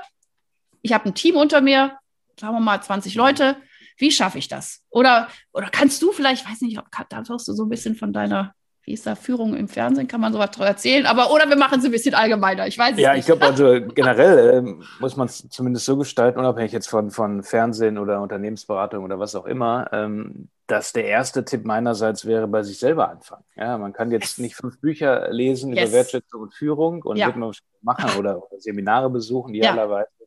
ich 0.82 0.92
habe 0.92 1.06
ein 1.06 1.14
Team 1.14 1.36
unter 1.36 1.60
mir, 1.60 1.98
sagen 2.38 2.54
wir 2.54 2.60
mal 2.60 2.82
20 2.82 3.14
Leute, 3.14 3.56
wie 3.98 4.10
schaffe 4.10 4.38
ich 4.38 4.48
das? 4.48 4.82
Oder, 4.90 5.28
oder 5.52 5.68
kannst 5.68 6.00
du 6.02 6.12
vielleicht, 6.12 6.48
weiß 6.48 6.62
nicht, 6.62 6.80
da 7.08 7.28
wirst 7.28 7.48
du 7.48 7.52
so 7.52 7.64
ein 7.64 7.68
bisschen 7.68 7.96
von 7.96 8.12
deiner 8.12 8.54
wie 8.82 8.92
ist 8.94 9.06
da 9.06 9.14
Führung 9.14 9.54
im 9.54 9.68
Fernsehen? 9.68 10.08
Kann 10.08 10.20
man 10.20 10.32
sowas 10.32 10.50
erzählen? 10.58 11.06
Aber 11.06 11.32
oder 11.32 11.48
wir 11.48 11.56
machen 11.56 11.78
es 11.78 11.84
ein 11.84 11.90
bisschen 11.90 12.14
allgemeiner. 12.14 12.66
Ich 12.66 12.78
weiß 12.78 12.94
es 12.94 13.00
ja, 13.00 13.12
nicht. 13.12 13.20
ich 13.20 13.26
glaube, 13.26 13.44
also 13.44 13.64
generell 13.94 14.58
äh, 14.58 14.84
muss 15.00 15.16
man 15.16 15.26
es 15.26 15.48
zumindest 15.48 15.84
so 15.84 15.96
gestalten, 15.96 16.38
unabhängig 16.38 16.72
jetzt 16.72 16.88
von, 16.88 17.10
von 17.10 17.42
Fernsehen 17.42 17.98
oder 17.98 18.20
Unternehmensberatung 18.22 19.04
oder 19.04 19.18
was 19.18 19.34
auch 19.34 19.46
immer, 19.46 19.88
ähm, 19.92 20.48
dass 20.66 20.92
der 20.92 21.04
erste 21.04 21.44
Tipp 21.44 21.64
meinerseits 21.64 22.24
wäre, 22.24 22.46
bei 22.46 22.62
sich 22.62 22.78
selber 22.78 23.10
anfangen. 23.10 23.44
Ja, 23.56 23.76
man 23.76 23.92
kann 23.92 24.10
jetzt 24.10 24.38
yes. 24.38 24.38
nicht 24.38 24.56
fünf 24.56 24.80
Bücher 24.80 25.30
lesen 25.30 25.72
yes. 25.72 25.88
über 25.88 25.92
Wertschätzung 25.92 26.42
und 26.42 26.54
Führung 26.54 27.02
und 27.02 27.16
ja. 27.16 27.26
wird 27.26 27.36
man 27.36 27.52
machen 27.82 28.18
oder, 28.18 28.38
oder 28.38 28.60
Seminare 28.60 29.10
besuchen, 29.10 29.54
idealerweise. 29.54 30.08
Ja. 30.18 30.19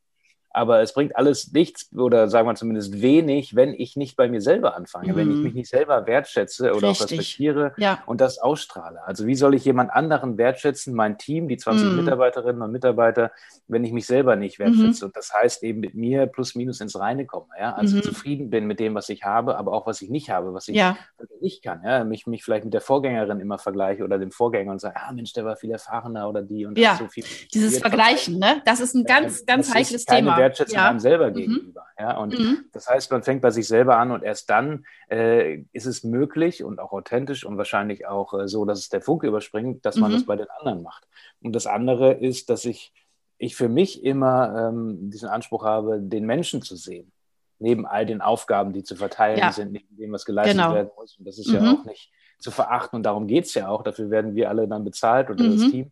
Aber 0.56 0.82
es 0.82 0.94
bringt 0.94 1.16
alles 1.16 1.52
nichts 1.52 1.92
oder 1.96 2.30
sagen 2.30 2.48
wir 2.48 2.54
zumindest 2.54 3.02
wenig, 3.02 3.56
wenn 3.56 3.74
ich 3.74 3.96
nicht 3.96 4.16
bei 4.16 4.30
mir 4.30 4.40
selber 4.40 4.76
anfange, 4.76 5.14
mhm. 5.14 5.16
wenn 5.18 5.30
ich 5.32 5.38
mhm. 5.38 5.44
mich 5.44 5.54
nicht 5.56 5.70
selber 5.70 6.06
wertschätze 6.06 6.74
oder 6.76 6.90
Richtig. 6.90 7.06
auch 7.08 7.12
respektiere 7.12 7.74
ja. 7.78 8.04
und 8.06 8.22
das 8.22 8.38
ausstrahle. 8.38 9.04
Also 9.04 9.26
wie 9.26 9.34
soll 9.34 9.56
ich 9.56 9.66
jemand 9.66 9.92
anderen 9.92 10.38
wertschätzen, 10.38 10.94
mein 10.94 11.18
Team, 11.18 11.48
die 11.48 11.58
20 11.58 11.90
mhm. 11.90 11.96
Mitarbeiterinnen 11.98 12.62
und 12.62 12.72
Mitarbeiter, 12.72 13.32
wenn 13.68 13.84
ich 13.84 13.92
mich 13.92 14.06
selber 14.06 14.36
nicht 14.36 14.60
wertschätze? 14.60 15.06
Mhm. 15.06 15.08
Und 15.08 15.18
das 15.18 15.34
heißt 15.34 15.64
eben 15.64 15.80
mit 15.80 15.96
mir 15.96 16.28
plus 16.28 16.54
minus 16.54 16.82
ins 16.82 17.00
Reine 17.00 17.26
komme. 17.26 17.48
Ja? 17.60 17.74
Also 17.74 17.98
mhm. 17.98 18.04
zufrieden 18.04 18.52
bin 18.52 18.68
mit 18.68 18.80
dem, 18.80 18.94
was 18.94 19.10
ich 19.10 19.24
habe, 19.24 19.58
aber 19.58 19.74
auch 19.74 19.88
was 19.88 20.04
ich 20.04 20.12
nicht 20.12 20.30
habe, 20.30 20.54
was 20.54 20.68
ich 20.68 20.76
ja. 20.76 20.98
nicht 21.42 21.64
kann. 21.64 21.82
Ja? 21.84 22.04
Mich, 22.04 22.28
mich 22.28 22.44
vielleicht 22.44 22.66
mit 22.66 22.76
der 22.76 22.82
Vorgängerin 22.82 23.40
immer 23.40 23.58
vergleiche 23.58 24.04
oder 24.04 24.20
dem 24.20 24.30
Vorgänger 24.30 24.72
und 24.72 24.80
sage, 24.80 24.98
ah 24.98 25.12
Mensch, 25.14 25.34
der 25.34 25.46
war 25.46 25.56
viel 25.56 25.72
erfahrener 25.72 26.30
oder 26.30 26.44
die 26.44 26.68
und 26.68 26.78
ja. 26.78 26.96
so 26.96 27.08
viel. 27.08 27.24
Dieses 27.52 27.80
Vergleichen, 27.80 28.38
ne? 28.38 28.62
das 28.66 28.80
ist 28.80 28.94
ein 28.94 29.04
ganz, 29.04 29.48
ganz 29.48 29.74
heikles 29.74 30.06
Thema. 30.06 30.43
Wertschätzung 30.44 30.78
ja. 30.78 30.90
einem 30.90 31.00
selber 31.00 31.30
mhm. 31.30 31.34
gegenüber. 31.34 31.86
Ja? 31.98 32.18
Und 32.18 32.38
mhm. 32.38 32.66
das 32.72 32.90
heißt, 32.90 33.12
man 33.12 33.24
fängt 33.24 33.42
bei 33.42 33.52
sich 33.52 33.68
selber 33.68 33.98
an 33.98 34.12
und 34.12 34.24
erst 34.24 34.50
dann 34.50 34.86
äh, 35.10 35.64
ist 35.72 35.86
es 35.86 36.04
möglich 36.04 36.64
und 36.64 36.80
auch 36.80 36.92
authentisch 36.92 37.46
und 37.46 37.58
wahrscheinlich 37.58 38.06
auch 38.06 38.34
äh, 38.34 38.48
so, 38.48 38.66
dass 38.66 38.80
es 38.80 38.90
der 38.90 39.02
Funke 39.02 39.28
überspringt, 39.28 39.86
dass 39.86 39.98
man 39.98 40.12
mhm. 40.12 40.16
das 40.16 40.26
bei 40.26 40.36
den 40.36 40.48
anderen 40.60 40.84
macht. 40.84 41.08
Und 41.42 41.54
das 41.54 41.68
andere 41.68 42.14
ist, 42.14 42.50
dass 42.50 42.66
ich, 42.66 42.94
ich 43.38 43.56
für 43.56 43.70
mich 43.70 44.04
immer 44.04 44.70
ähm, 44.70 45.10
diesen 45.10 45.30
Anspruch 45.30 45.64
habe, 45.64 46.00
den 46.00 46.26
Menschen 46.26 46.62
zu 46.62 46.76
sehen. 46.76 47.12
Neben 47.60 47.86
all 47.86 48.06
den 48.06 48.22
Aufgaben, 48.22 48.74
die 48.74 48.84
zu 48.84 48.96
verteilen 48.96 49.40
ja. 49.40 49.52
sind, 49.52 49.72
neben 49.72 49.96
dem, 49.96 50.12
was 50.12 50.26
geleistet 50.26 50.58
genau. 50.58 50.74
werden 50.74 50.92
muss. 50.98 51.18
Und 51.18 51.26
das 51.26 51.38
ist 51.38 51.50
ja 51.50 51.62
mhm. 51.62 51.78
auch 51.78 51.86
nicht 51.86 52.12
zu 52.40 52.52
verachten 52.52 52.98
und 52.98 53.04
darum 53.04 53.26
geht 53.26 53.46
es 53.46 53.54
ja 53.54 53.70
auch. 53.70 53.84
Dafür 53.84 54.10
werden 54.10 54.36
wir 54.36 54.50
alle 54.50 54.68
dann 54.68 54.84
bezahlt 54.84 55.30
oder 55.30 55.46
das 55.46 55.62
mhm. 55.62 55.72
Team. 55.72 55.92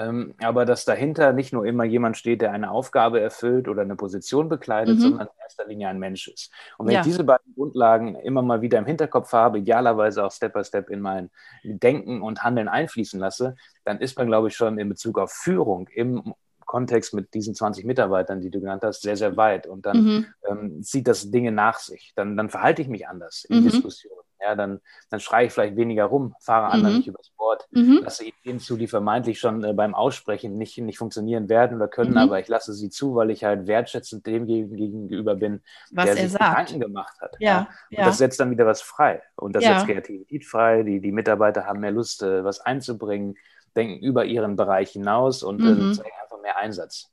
Ähm, 0.00 0.34
aber 0.40 0.64
dass 0.64 0.84
dahinter 0.84 1.32
nicht 1.32 1.52
nur 1.52 1.66
immer 1.66 1.84
jemand 1.84 2.16
steht, 2.16 2.42
der 2.42 2.52
eine 2.52 2.70
Aufgabe 2.70 3.20
erfüllt 3.20 3.68
oder 3.68 3.82
eine 3.82 3.96
Position 3.96 4.48
bekleidet, 4.48 4.96
mhm. 4.96 5.00
sondern 5.00 5.26
in 5.26 5.42
erster 5.42 5.66
Linie 5.66 5.88
ein 5.88 5.98
Mensch 5.98 6.28
ist. 6.28 6.52
Und 6.76 6.86
wenn 6.86 6.94
ja. 6.94 7.00
ich 7.00 7.06
diese 7.06 7.24
beiden 7.24 7.54
Grundlagen 7.54 8.14
immer 8.16 8.42
mal 8.42 8.60
wieder 8.60 8.78
im 8.78 8.86
Hinterkopf 8.86 9.32
habe, 9.32 9.58
idealerweise 9.58 10.24
auch 10.24 10.32
Step 10.32 10.52
by 10.52 10.64
Step 10.64 10.90
in 10.90 11.00
mein 11.00 11.30
Denken 11.64 12.22
und 12.22 12.42
Handeln 12.42 12.68
einfließen 12.68 13.18
lasse, 13.18 13.56
dann 13.84 13.98
ist 13.98 14.18
man, 14.18 14.26
glaube 14.26 14.48
ich, 14.48 14.56
schon 14.56 14.78
in 14.78 14.88
Bezug 14.88 15.18
auf 15.18 15.32
Führung 15.32 15.88
im 15.88 16.34
Kontext 16.68 17.14
mit 17.14 17.32
diesen 17.32 17.54
20 17.54 17.86
Mitarbeitern, 17.86 18.40
die 18.40 18.50
du 18.50 18.60
genannt 18.60 18.82
hast, 18.84 19.00
sehr, 19.00 19.16
sehr 19.16 19.36
weit. 19.36 19.66
Und 19.66 19.86
dann 19.86 20.04
mhm. 20.04 20.26
ähm, 20.48 20.82
zieht 20.82 21.08
das 21.08 21.30
Dinge 21.30 21.50
nach 21.50 21.78
sich. 21.78 22.12
Dann, 22.14 22.36
dann 22.36 22.50
verhalte 22.50 22.82
ich 22.82 22.88
mich 22.88 23.08
anders 23.08 23.44
in 23.48 23.60
mhm. 23.60 23.70
Diskussionen. 23.70 24.27
Ja, 24.40 24.54
dann, 24.54 24.80
dann 25.10 25.20
schreie 25.20 25.46
ich 25.46 25.52
vielleicht 25.52 25.76
weniger 25.76 26.04
rum, 26.04 26.34
fahre 26.40 26.66
anderen 26.72 26.94
mhm. 26.94 26.98
nicht 26.98 27.08
übers 27.08 27.30
Board, 27.36 27.66
mhm. 27.72 28.00
lasse 28.02 28.24
Ideen 28.24 28.60
zu, 28.60 28.76
die 28.76 28.86
vermeintlich 28.86 29.40
schon 29.40 29.64
äh, 29.64 29.72
beim 29.72 29.94
Aussprechen 29.94 30.56
nicht, 30.58 30.78
nicht 30.78 30.98
funktionieren 30.98 31.48
werden 31.48 31.76
oder 31.76 31.88
können, 31.88 32.12
mhm. 32.12 32.18
aber 32.18 32.38
ich 32.38 32.48
lasse 32.48 32.72
sie 32.72 32.88
zu, 32.88 33.14
weil 33.16 33.30
ich 33.30 33.44
halt 33.44 33.66
wertschätzend 33.66 34.26
dem 34.26 34.46
gegenüber 34.46 35.34
bin, 35.34 35.60
was 35.90 36.06
der 36.06 36.16
sich 36.16 36.32
sagt. 36.32 36.68
Gedanken 36.68 36.80
gemacht 36.80 37.20
hat. 37.20 37.36
Ja, 37.40 37.48
ja. 37.48 37.58
Und 37.90 37.98
ja. 37.98 38.04
das 38.04 38.18
setzt 38.18 38.38
dann 38.38 38.50
wieder 38.50 38.66
was 38.66 38.80
frei. 38.80 39.22
Und 39.36 39.56
das 39.56 39.64
setzt 39.64 39.86
Kreativität 39.86 40.44
frei. 40.44 40.82
Die, 40.82 41.00
die 41.00 41.12
Mitarbeiter 41.12 41.66
haben 41.66 41.80
mehr 41.80 41.90
Lust, 41.90 42.22
äh, 42.22 42.44
was 42.44 42.60
einzubringen, 42.60 43.36
denken 43.74 44.02
über 44.04 44.24
ihren 44.24 44.56
Bereich 44.56 44.90
hinaus 44.90 45.42
und 45.42 45.60
äh, 45.60 45.64
mhm. 45.64 45.94
zeigen 45.94 46.10
einfach 46.22 46.40
mehr 46.40 46.56
Einsatz. 46.56 47.10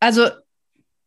Also 0.00 0.28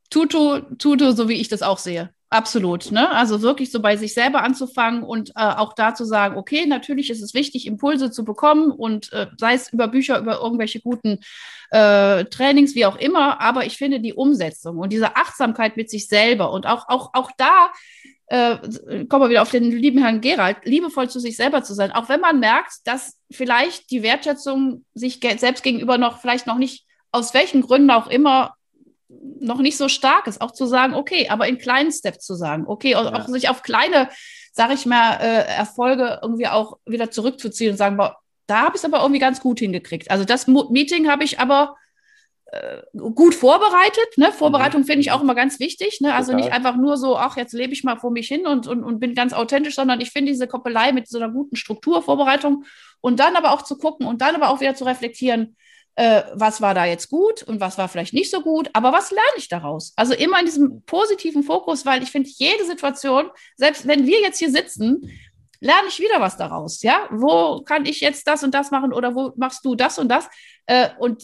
Tuto, 0.09 0.59
Tuto, 0.77 1.11
so 1.11 1.27
wie 1.27 1.41
ich 1.41 1.49
das 1.49 1.63
auch 1.63 1.79
sehe. 1.79 2.13
Absolut. 2.33 2.91
Ne? 2.91 3.11
Also 3.11 3.43
wirklich 3.43 3.71
so 3.71 3.79
bei 3.79 3.95
sich 3.95 4.15
selber 4.15 4.41
anzufangen 4.41 5.03
und 5.03 5.29
äh, 5.31 5.33
auch 5.35 5.73
da 5.73 5.93
zu 5.93 6.03
sagen, 6.03 6.35
okay, 6.35 6.65
natürlich 6.65 7.11
ist 7.11 7.21
es 7.21 7.35
wichtig, 7.35 7.67
Impulse 7.67 8.09
zu 8.09 8.25
bekommen 8.25 8.71
und 8.71 9.13
äh, 9.13 9.27
sei 9.37 9.53
es 9.53 9.71
über 9.71 9.87
Bücher, 9.87 10.17
über 10.17 10.41
irgendwelche 10.41 10.81
guten 10.81 11.19
äh, 11.69 12.25
Trainings, 12.25 12.73
wie 12.73 12.87
auch 12.87 12.95
immer, 12.95 13.39
aber 13.39 13.67
ich 13.67 13.77
finde 13.77 13.99
die 13.99 14.15
Umsetzung 14.15 14.79
und 14.79 14.91
diese 14.91 15.15
Achtsamkeit 15.15 15.77
mit 15.77 15.91
sich 15.91 16.07
selber 16.07 16.51
und 16.51 16.65
auch, 16.65 16.89
auch, 16.89 17.11
auch 17.13 17.29
da 17.37 17.71
äh, 18.25 19.05
kommen 19.05 19.25
wir 19.25 19.29
wieder 19.29 19.43
auf 19.43 19.51
den 19.51 19.69
lieben 19.69 19.99
Herrn 19.99 20.19
Gerald, 20.19 20.57
liebevoll 20.63 21.11
zu 21.11 21.19
sich 21.19 21.35
selber 21.35 21.61
zu 21.61 21.75
sein, 21.75 21.91
auch 21.91 22.09
wenn 22.09 22.19
man 22.19 22.39
merkt, 22.39 22.77
dass 22.85 23.19
vielleicht 23.29 23.91
die 23.91 24.01
Wertschätzung 24.01 24.85
sich 24.95 25.19
selbst 25.37 25.61
gegenüber 25.61 25.99
noch 25.99 26.19
vielleicht 26.19 26.47
noch 26.47 26.57
nicht 26.57 26.87
aus 27.11 27.35
welchen 27.35 27.61
Gründen 27.61 27.91
auch 27.91 28.07
immer 28.07 28.55
noch 29.39 29.59
nicht 29.59 29.77
so 29.77 29.89
stark 29.89 30.27
ist, 30.27 30.41
auch 30.41 30.51
zu 30.51 30.65
sagen, 30.65 30.93
okay, 30.93 31.29
aber 31.29 31.47
in 31.47 31.57
kleinen 31.57 31.91
Steps 31.91 32.25
zu 32.25 32.35
sagen, 32.35 32.65
okay, 32.67 32.91
ja. 32.91 33.13
auch 33.13 33.27
sich 33.27 33.49
auf 33.49 33.61
kleine, 33.61 34.09
sage 34.51 34.73
ich 34.73 34.85
mal, 34.85 35.17
äh, 35.17 35.45
Erfolge 35.55 36.19
irgendwie 36.21 36.47
auch 36.47 36.77
wieder 36.85 37.11
zurückzuziehen 37.11 37.71
und 37.71 37.77
sagen, 37.77 37.97
boah, 37.97 38.17
da 38.47 38.61
habe 38.61 38.75
ich 38.75 38.83
es 38.83 38.85
aber 38.85 39.01
irgendwie 39.01 39.19
ganz 39.19 39.41
gut 39.41 39.59
hingekriegt. 39.59 40.11
Also 40.11 40.25
das 40.25 40.47
Meeting 40.47 41.09
habe 41.09 41.23
ich 41.23 41.39
aber 41.39 41.75
äh, 42.53 42.81
gut 42.93 43.33
vorbereitet. 43.33 44.17
Ne? 44.17 44.31
Vorbereitung 44.31 44.81
mhm. 44.81 44.85
finde 44.85 45.01
ich 45.01 45.11
auch 45.11 45.21
immer 45.21 45.35
ganz 45.35 45.59
wichtig. 45.59 46.01
Ne? 46.01 46.13
Also 46.13 46.31
Total. 46.31 46.45
nicht 46.45 46.53
einfach 46.53 46.75
nur 46.75 46.97
so, 46.97 47.17
ach, 47.17 47.37
jetzt 47.37 47.53
lebe 47.53 47.73
ich 47.73 47.83
mal 47.83 47.97
vor 47.97 48.11
mich 48.11 48.27
hin 48.27 48.45
und, 48.45 48.67
und, 48.67 48.83
und 48.83 48.99
bin 48.99 49.15
ganz 49.15 49.33
authentisch, 49.33 49.75
sondern 49.75 50.01
ich 50.01 50.11
finde 50.11 50.31
diese 50.31 50.47
Koppelei 50.47 50.91
mit 50.91 51.07
so 51.07 51.17
einer 51.17 51.29
guten 51.29 51.55
Struktur, 51.55 52.01
Vorbereitung 52.01 52.65
und 53.01 53.19
dann 53.19 53.35
aber 53.35 53.51
auch 53.51 53.63
zu 53.63 53.77
gucken 53.77 54.05
und 54.05 54.21
dann 54.21 54.35
aber 54.35 54.49
auch 54.49 54.61
wieder 54.61 54.75
zu 54.75 54.83
reflektieren, 54.83 55.55
äh, 55.95 56.23
was 56.33 56.61
war 56.61 56.73
da 56.73 56.85
jetzt 56.85 57.09
gut 57.09 57.43
und 57.43 57.59
was 57.59 57.77
war 57.77 57.87
vielleicht 57.87 58.13
nicht 58.13 58.31
so 58.31 58.41
gut, 58.41 58.69
aber 58.73 58.91
was 58.91 59.11
lerne 59.11 59.37
ich 59.37 59.47
daraus? 59.47 59.93
Also 59.95 60.13
immer 60.13 60.39
in 60.39 60.45
diesem 60.45 60.81
positiven 60.83 61.43
Fokus, 61.43 61.85
weil 61.85 62.01
ich 62.01 62.11
finde, 62.11 62.29
jede 62.33 62.65
Situation, 62.65 63.29
selbst 63.55 63.87
wenn 63.87 64.07
wir 64.07 64.21
jetzt 64.21 64.39
hier 64.39 64.51
sitzen, 64.51 65.11
lerne 65.59 65.87
ich 65.87 65.99
wieder 65.99 66.19
was 66.19 66.35
daraus. 66.35 66.81
Ja, 66.81 67.07
wo 67.11 67.61
kann 67.61 67.85
ich 67.85 68.01
jetzt 68.01 68.27
das 68.27 68.43
und 68.43 68.53
das 68.53 68.71
machen 68.71 68.91
oder 68.91 69.15
wo 69.15 69.33
machst 69.37 69.63
du 69.65 69.75
das 69.75 69.99
und 69.99 70.09
das? 70.09 70.29
Äh, 70.65 70.89
und 70.99 71.23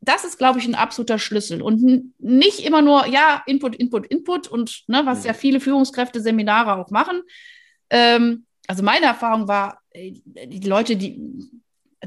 das 0.00 0.24
ist, 0.24 0.38
glaube 0.38 0.58
ich, 0.58 0.66
ein 0.66 0.74
absoluter 0.74 1.18
Schlüssel. 1.18 1.62
Und 1.62 2.12
nicht 2.18 2.60
immer 2.60 2.82
nur, 2.82 3.06
ja, 3.06 3.42
Input, 3.46 3.76
Input, 3.76 4.06
Input 4.06 4.48
und 4.48 4.84
ne, 4.86 5.02
was 5.04 5.24
ja 5.24 5.32
viele 5.32 5.60
Führungskräfte 5.60 6.20
Seminare 6.20 6.76
auch 6.76 6.90
machen. 6.90 7.22
Ähm, 7.90 8.46
also 8.66 8.82
meine 8.82 9.06
Erfahrung 9.06 9.46
war, 9.48 9.80
äh, 9.90 10.12
die 10.12 10.66
Leute, 10.66 10.96
die 10.96 11.20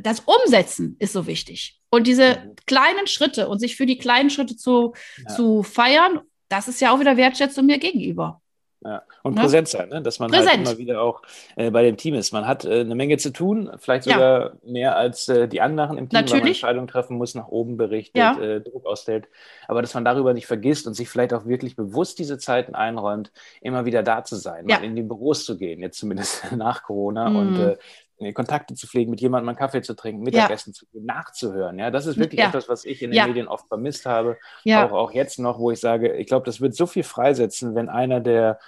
das 0.01 0.21
Umsetzen 0.21 0.95
ist 0.99 1.13
so 1.13 1.27
wichtig. 1.27 1.79
Und 1.89 2.07
diese 2.07 2.53
kleinen 2.65 3.07
Schritte 3.07 3.47
und 3.47 3.59
sich 3.59 3.75
für 3.75 3.85
die 3.85 3.97
kleinen 3.97 4.29
Schritte 4.29 4.55
zu, 4.55 4.93
ja. 5.17 5.35
zu 5.35 5.63
feiern, 5.63 6.21
das 6.49 6.67
ist 6.67 6.81
ja 6.81 6.93
auch 6.93 6.99
wieder 6.99 7.17
Wertschätzung 7.17 7.65
mir 7.65 7.79
gegenüber. 7.79 8.41
Ja. 8.83 9.01
Und 9.23 9.35
ne? 9.35 9.41
präsent 9.41 9.67
sein, 9.67 9.89
ne? 9.89 10.01
dass 10.01 10.19
man 10.19 10.31
halt 10.31 10.43
präsent. 10.43 10.67
halt 10.67 10.77
immer 10.77 10.77
wieder 10.77 11.01
auch 11.01 11.21
äh, 11.55 11.71
bei 11.71 11.83
dem 11.83 11.97
Team 11.97 12.13
ist. 12.13 12.31
Man 12.31 12.47
hat 12.47 12.63
äh, 12.63 12.81
eine 12.81 12.95
Menge 12.95 13.17
zu 13.17 13.33
tun, 13.33 13.71
vielleicht 13.79 14.03
sogar 14.03 14.45
ja. 14.45 14.51
mehr 14.63 14.95
als 14.95 15.27
äh, 15.27 15.47
die 15.47 15.61
anderen 15.61 15.97
im 15.97 16.09
Team, 16.09 16.19
Natürlich. 16.19 16.31
weil 16.31 16.39
man 16.41 16.47
Entscheidungen 16.47 16.87
treffen 16.87 17.17
muss, 17.17 17.33
nach 17.33 17.47
oben 17.47 17.77
berichtet, 17.77 18.17
ja. 18.17 18.39
Äh, 18.39 18.61
Druck 18.61 18.85
ausstellt. 18.85 19.27
Aber 19.67 19.81
dass 19.81 19.93
man 19.93 20.05
darüber 20.05 20.33
nicht 20.33 20.45
vergisst 20.45 20.85
und 20.85 20.93
sich 20.93 21.09
vielleicht 21.09 21.33
auch 21.33 21.45
wirklich 21.45 21.75
bewusst 21.75 22.19
diese 22.19 22.37
Zeiten 22.37 22.75
einräumt, 22.75 23.31
immer 23.61 23.85
wieder 23.85 24.03
da 24.03 24.23
zu 24.23 24.35
sein, 24.35 24.69
ja. 24.69 24.77
in 24.77 24.95
die 24.95 25.01
Büros 25.01 25.43
zu 25.43 25.57
gehen, 25.57 25.81
jetzt 25.81 25.97
zumindest 25.97 26.51
nach 26.55 26.83
Corona 26.83 27.29
mhm. 27.29 27.35
und 27.35 27.59
äh, 27.59 27.77
Kontakte 28.33 28.73
zu 28.73 28.87
pflegen, 28.87 29.11
mit 29.11 29.21
jemandem 29.21 29.49
einen 29.49 29.57
Kaffee 29.57 29.81
zu 29.81 29.95
trinken, 29.95 30.23
Mittagessen 30.23 30.71
ja. 30.71 30.73
zu 30.73 30.85
gehen, 30.87 31.05
nachzuhören. 31.05 31.77
Ja, 31.77 31.91
das 31.91 32.05
ist 32.07 32.17
wirklich 32.17 32.39
ja. 32.39 32.47
etwas, 32.47 32.67
was 32.67 32.83
ich 32.85 33.01
in 33.01 33.11
den 33.11 33.17
ja. 33.17 33.27
Medien 33.27 33.47
oft 33.47 33.67
vermisst 33.67 34.05
habe. 34.05 34.37
Auch, 34.85 34.91
auch 34.91 35.11
jetzt 35.11 35.39
noch, 35.39 35.59
wo 35.59 35.71
ich 35.71 35.79
sage, 35.79 36.13
ich 36.13 36.27
glaube, 36.27 36.45
das 36.45 36.59
wird 36.59 36.75
so 36.75 36.87
viel 36.87 37.03
freisetzen, 37.03 37.75
wenn 37.75 37.89
einer 37.89 38.19
der 38.19 38.59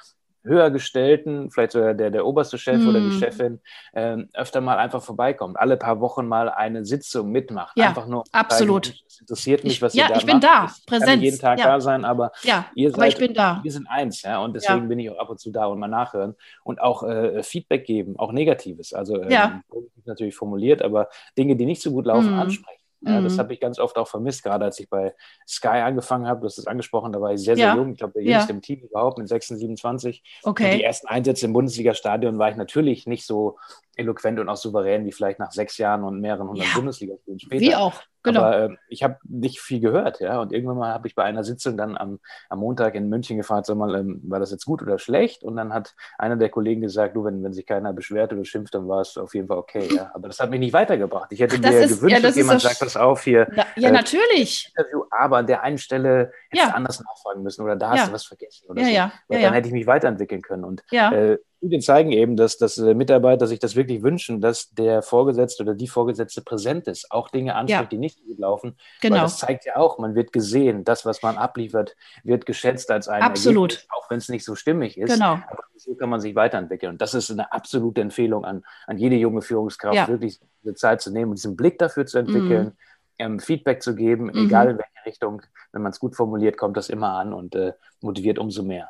höher 0.43 0.71
gestellten, 0.71 1.51
vielleicht 1.51 1.73
sogar 1.73 1.93
der, 1.93 2.11
der 2.11 2.25
oberste 2.25 2.57
Chef 2.57 2.79
mm. 2.79 2.87
oder 2.87 2.99
die 2.99 3.07
mhm. 3.07 3.19
Chefin, 3.19 3.59
äh, 3.93 4.17
öfter 4.33 4.61
mal 4.61 4.77
einfach 4.77 5.01
vorbeikommt, 5.01 5.59
alle 5.59 5.77
paar 5.77 5.99
Wochen 5.99 6.27
mal 6.27 6.49
eine 6.49 6.85
Sitzung 6.85 7.31
mitmacht. 7.31 7.77
Ja, 7.77 7.89
einfach 7.89 8.07
nur. 8.07 8.23
Absolut. 8.31 8.93
es 9.07 9.19
interessiert 9.21 9.63
mich, 9.63 9.81
was 9.81 9.93
ich, 9.93 10.01
ihr 10.01 10.09
ja, 10.09 10.15
ich 10.15 10.25
bin 10.25 10.39
da, 10.39 10.65
ich 10.65 10.85
präsent. 10.85 11.09
kann 11.09 11.21
jeden 11.21 11.39
Tag 11.39 11.59
ja. 11.59 11.65
da 11.65 11.81
sein, 11.81 12.05
aber, 12.05 12.31
ja, 12.43 12.65
ihr 12.75 12.89
seid, 12.89 12.97
aber 12.97 13.07
ich 13.07 13.17
bin 13.17 13.33
da. 13.33 13.59
Wir 13.63 13.71
sind 13.71 13.87
eins, 13.89 14.21
ja, 14.21 14.39
und 14.39 14.55
deswegen 14.55 14.81
ja. 14.81 14.85
bin 14.85 14.99
ich 14.99 15.09
auch 15.09 15.19
ab 15.19 15.29
und 15.29 15.39
zu 15.39 15.51
da 15.51 15.65
und 15.65 15.79
mal 15.79 15.87
nachhören 15.87 16.35
und 16.63 16.81
auch 16.81 17.03
äh, 17.03 17.43
Feedback 17.43 17.85
geben, 17.85 18.17
auch 18.17 18.31
Negatives. 18.31 18.93
Also 18.93 19.21
ähm, 19.21 19.63
natürlich 20.05 20.35
formuliert, 20.35 20.81
aber 20.81 21.09
Dinge, 21.37 21.55
die 21.55 21.65
nicht 21.65 21.81
so 21.81 21.91
gut 21.91 22.05
laufen, 22.05 22.35
mm. 22.35 22.39
ansprechen. 22.39 22.78
Ja, 23.01 23.19
mhm. 23.19 23.23
Das 23.23 23.37
habe 23.37 23.53
ich 23.53 23.59
ganz 23.59 23.79
oft 23.79 23.97
auch 23.97 24.07
vermisst, 24.07 24.43
gerade 24.43 24.65
als 24.65 24.79
ich 24.79 24.89
bei 24.89 25.13
Sky 25.47 25.67
angefangen 25.67 26.27
habe. 26.27 26.41
Du 26.41 26.47
hast 26.47 26.57
es 26.57 26.67
angesprochen, 26.67 27.13
da 27.13 27.21
war 27.21 27.33
ich 27.33 27.41
sehr, 27.41 27.55
sehr 27.55 27.67
ja. 27.67 27.75
jung. 27.75 27.91
Ich 27.91 27.97
glaube, 27.97 28.13
der 28.13 28.23
jüngste 28.23 28.49
ja. 28.49 28.55
im 28.55 28.61
Team 28.61 28.81
überhaupt 28.81 29.17
mit 29.17 29.27
26, 29.27 29.59
27. 29.59 30.23
Okay. 30.43 30.71
Und 30.71 30.77
die 30.79 30.83
ersten 30.83 31.07
Einsätze 31.07 31.45
im 31.45 31.53
Bundesliga-Stadion 31.53 32.37
war 32.37 32.49
ich 32.49 32.57
natürlich 32.57 33.07
nicht 33.07 33.25
so 33.25 33.57
eloquent 33.99 34.39
und 34.39 34.49
auch 34.49 34.57
souverän 34.57 35.05
wie 35.05 35.11
vielleicht 35.11 35.39
nach 35.39 35.51
sechs 35.51 35.77
Jahren 35.77 36.03
und 36.03 36.19
mehreren 36.19 36.47
hundert 36.47 36.67
ja. 36.67 36.73
Bundesligaspielen 36.75 37.39
später. 37.39 37.61
Wie 37.61 37.75
auch. 37.75 38.01
Genau. 38.21 38.41
Aber 38.41 38.65
äh, 38.65 38.69
ich 38.89 39.01
habe 39.01 39.17
nicht 39.23 39.61
viel 39.61 39.79
gehört, 39.79 40.19
ja. 40.19 40.41
Und 40.41 40.51
irgendwann 40.51 40.77
mal 40.77 40.93
habe 40.93 41.07
ich 41.07 41.15
bei 41.15 41.23
einer 41.23 41.45
Sitzung 41.45 41.77
dann 41.77 41.95
am, 41.95 42.19
am 42.49 42.59
Montag 42.59 42.95
in 42.95 43.07
München 43.07 43.37
gefragt, 43.37 43.65
sag 43.65 43.77
mal, 43.77 43.95
ähm, 43.95 44.21
war 44.23 44.39
das 44.39 44.51
jetzt 44.51 44.65
gut 44.65 44.81
oder 44.81 44.99
schlecht? 44.99 45.43
Und 45.43 45.55
dann 45.55 45.73
hat 45.73 45.95
einer 46.17 46.35
der 46.35 46.49
Kollegen 46.49 46.81
gesagt, 46.81 47.15
du, 47.15 47.23
wenn, 47.23 47.41
wenn 47.43 47.53
sich 47.53 47.65
keiner 47.65 47.93
beschwert 47.93 48.33
oder 48.33 48.43
schimpft, 48.43 48.75
dann 48.75 48.89
war 48.89 49.01
es 49.01 49.17
auf 49.17 49.33
jeden 49.35 49.47
Fall 49.47 49.57
okay, 49.57 49.87
ja. 49.95 50.11
Aber 50.13 50.27
das 50.27 50.39
hat 50.39 50.49
mich 50.49 50.59
nicht 50.59 50.73
weitergebracht. 50.73 51.31
Ich 51.31 51.39
hätte 51.39 51.61
das 51.61 51.71
mir 51.71 51.79
ist, 51.79 51.95
gewünscht, 51.95 52.15
ja, 52.17 52.21
dass 52.21 52.35
jemand 52.35 52.61
sagt, 52.61 52.79
pass 52.79 52.97
auf 52.97 53.23
hier. 53.23 53.47
Na, 53.55 53.65
ja, 53.77 53.87
äh, 53.87 53.91
natürlich. 53.93 54.73
Interview, 54.75 55.03
aber 55.11 55.37
an 55.37 55.47
der 55.47 55.63
einen 55.63 55.77
Stelle 55.77 56.33
hättest 56.49 56.67
ja. 56.67 56.71
du 56.71 56.75
anders 56.75 57.01
nachfragen 57.01 57.41
müssen 57.41 57.63
oder 57.63 57.77
da 57.77 57.91
hast 57.91 58.09
du 58.09 58.13
was 58.13 58.25
vergessen 58.25 58.67
oder 58.67 58.81
ja, 58.81 58.87
so. 58.87 58.93
Ja, 58.93 59.11
Weil 59.29 59.41
dann 59.41 59.53
hätte 59.53 59.69
ich 59.69 59.73
mich 59.73 59.87
weiterentwickeln 59.87 60.41
können. 60.41 60.65
Und 60.65 60.83
äh, 60.91 61.37
Studien 61.59 61.81
zeigen 61.81 62.11
eben, 62.13 62.37
dass, 62.37 62.57
dass 62.57 62.77
äh, 62.77 62.93
Mitarbeiter 62.93 63.45
sich 63.45 63.59
das 63.59 63.75
wirklich 63.75 64.01
wünschen, 64.01 64.39
dass 64.39 64.69
der 64.71 65.01
Vorgesetzte 65.01 65.63
oder 65.63 65.75
die 65.75 65.89
Vorgesetzte 65.89 66.41
präsent 66.41 66.87
ist, 66.87 67.11
auch 67.11 67.27
Dinge 67.29 67.53
anspricht, 67.55 67.81
ja. 67.81 67.87
die 67.89 67.97
nicht 67.97 68.23
gut 68.25 68.39
laufen. 68.39 68.77
Genau. 69.01 69.15
Weil 69.15 69.21
das 69.23 69.39
zeigt 69.39 69.65
ja 69.65 69.75
auch, 69.75 69.99
man 69.99 70.15
wird 70.15 70.31
gesehen, 70.31 70.85
das, 70.85 71.05
was 71.05 71.21
man 71.21 71.37
abliefert, 71.37 71.97
wird 72.23 72.45
geschätzt 72.45 72.89
als 72.91 73.09
ein 73.09 73.21
Absolut. 73.21 73.73
Ergebnis, 73.73 73.89
auch 73.91 74.09
wenn 74.09 74.19
es 74.19 74.29
nicht 74.29 74.45
so 74.45 74.55
stimmig 74.55 74.97
ist. 74.97 75.13
Genau. 75.13 75.33
Aber 75.33 75.63
so 75.75 75.95
kann 75.95 76.09
man 76.09 76.21
sich 76.21 76.33
weiterentwickeln. 76.33 76.93
Und 76.93 77.01
das 77.01 77.13
ist 77.13 77.29
eine 77.29 77.51
absolute 77.51 77.99
Empfehlung 77.99 78.45
an, 78.45 78.63
an 78.87 78.97
jede 78.97 79.17
junge 79.17 79.41
Führungskraft, 79.41 79.95
ja. 79.95 80.07
wirklich 80.07 80.39
diese 80.63 80.75
Zeit 80.75 81.01
zu 81.01 81.11
nehmen 81.11 81.31
und 81.31 81.39
diesen 81.39 81.57
Blick 81.57 81.77
dafür 81.77 82.05
zu 82.05 82.19
entwickeln. 82.19 82.67
Mhm. 82.67 82.73
Ähm, 83.21 83.39
Feedback 83.41 83.83
zu 83.83 83.95
geben, 83.95 84.27
mhm. 84.27 84.45
egal 84.45 84.69
in 84.69 84.77
welche 84.77 85.05
Richtung. 85.05 85.41
Wenn 85.73 85.81
man 85.81 85.91
es 85.91 85.99
gut 85.99 86.15
formuliert, 86.15 86.55
kommt 86.55 86.77
das 86.77 86.87
immer 86.87 87.17
an 87.17 87.33
und 87.33 87.53
äh, 87.53 87.73
motiviert 87.99 88.39
umso 88.39 88.63
mehr. 88.63 88.89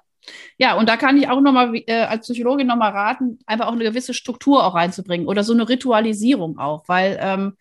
Ja, 0.57 0.75
und 0.75 0.89
da 0.89 0.97
kann 0.97 1.17
ich 1.17 1.29
auch 1.29 1.41
nochmal 1.41 1.73
äh, 1.87 2.03
als 2.03 2.27
Psychologin 2.27 2.67
nochmal 2.67 2.91
raten, 2.91 3.39
einfach 3.45 3.67
auch 3.67 3.73
eine 3.73 3.83
gewisse 3.83 4.13
Struktur 4.13 4.65
auch 4.65 4.75
reinzubringen 4.75 5.27
oder 5.27 5.43
so 5.43 5.53
eine 5.53 5.67
Ritualisierung 5.67 6.57
auch, 6.57 6.83
weil 6.87 7.17
ähm, 7.21 7.55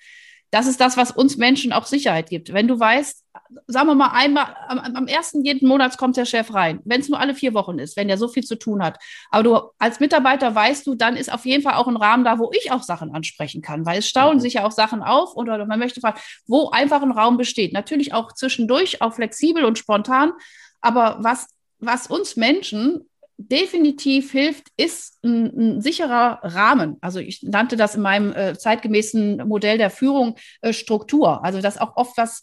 das 0.50 0.66
ist 0.66 0.80
das, 0.80 0.96
was 0.96 1.10
uns 1.10 1.36
Menschen 1.36 1.72
auch 1.72 1.84
Sicherheit 1.84 2.30
gibt. 2.30 2.54
Wenn 2.54 2.68
du 2.68 2.80
weißt, 2.80 3.24
sagen 3.66 3.86
wir 3.86 3.94
mal 3.94 4.12
einmal, 4.12 4.56
am, 4.68 4.78
am 4.78 5.06
ersten 5.06 5.44
jeden 5.44 5.68
Monats 5.68 5.98
kommt 5.98 6.16
der 6.16 6.24
Chef 6.24 6.54
rein, 6.54 6.80
wenn 6.84 7.02
es 7.02 7.08
nur 7.10 7.20
alle 7.20 7.34
vier 7.34 7.52
Wochen 7.52 7.78
ist, 7.78 7.96
wenn 7.98 8.08
der 8.08 8.16
so 8.16 8.28
viel 8.28 8.44
zu 8.44 8.56
tun 8.56 8.82
hat. 8.82 8.98
Aber 9.30 9.42
du 9.42 9.60
als 9.78 10.00
Mitarbeiter 10.00 10.54
weißt 10.54 10.86
du, 10.86 10.94
dann 10.94 11.16
ist 11.16 11.30
auf 11.30 11.44
jeden 11.44 11.62
Fall 11.62 11.74
auch 11.74 11.86
ein 11.86 11.96
Rahmen 11.96 12.24
da, 12.24 12.38
wo 12.38 12.50
ich 12.56 12.72
auch 12.72 12.82
Sachen 12.82 13.14
ansprechen 13.14 13.60
kann, 13.60 13.84
weil 13.84 13.98
es 13.98 14.08
stauen 14.08 14.36
mhm. 14.36 14.40
sich 14.40 14.54
ja 14.54 14.66
auch 14.66 14.72
Sachen 14.72 15.02
auf 15.02 15.36
oder 15.36 15.66
man 15.66 15.78
möchte 15.78 16.00
fragen, 16.00 16.18
wo 16.46 16.70
einfach 16.70 17.02
ein 17.02 17.12
Raum 17.12 17.36
besteht. 17.36 17.74
Natürlich 17.74 18.14
auch 18.14 18.32
zwischendurch, 18.32 19.02
auch 19.02 19.14
flexibel 19.14 19.64
und 19.64 19.78
spontan. 19.78 20.32
Aber 20.80 21.18
was 21.20 21.48
was 21.78 22.06
uns 22.06 22.36
Menschen 22.36 23.08
definitiv 23.38 24.32
hilft, 24.32 24.66
ist 24.76 25.22
ein, 25.24 25.76
ein, 25.76 25.80
sicherer 25.80 26.40
Rahmen. 26.42 26.96
Also 27.00 27.20
ich 27.20 27.42
nannte 27.44 27.76
das 27.76 27.94
in 27.94 28.02
meinem 28.02 28.32
äh, 28.32 28.58
zeitgemäßen 28.58 29.46
Modell 29.46 29.78
der 29.78 29.90
Führung 29.90 30.36
äh, 30.60 30.72
Struktur. 30.72 31.44
Also 31.44 31.60
dass 31.60 31.78
auch 31.78 31.96
oft 31.96 32.16
was, 32.16 32.42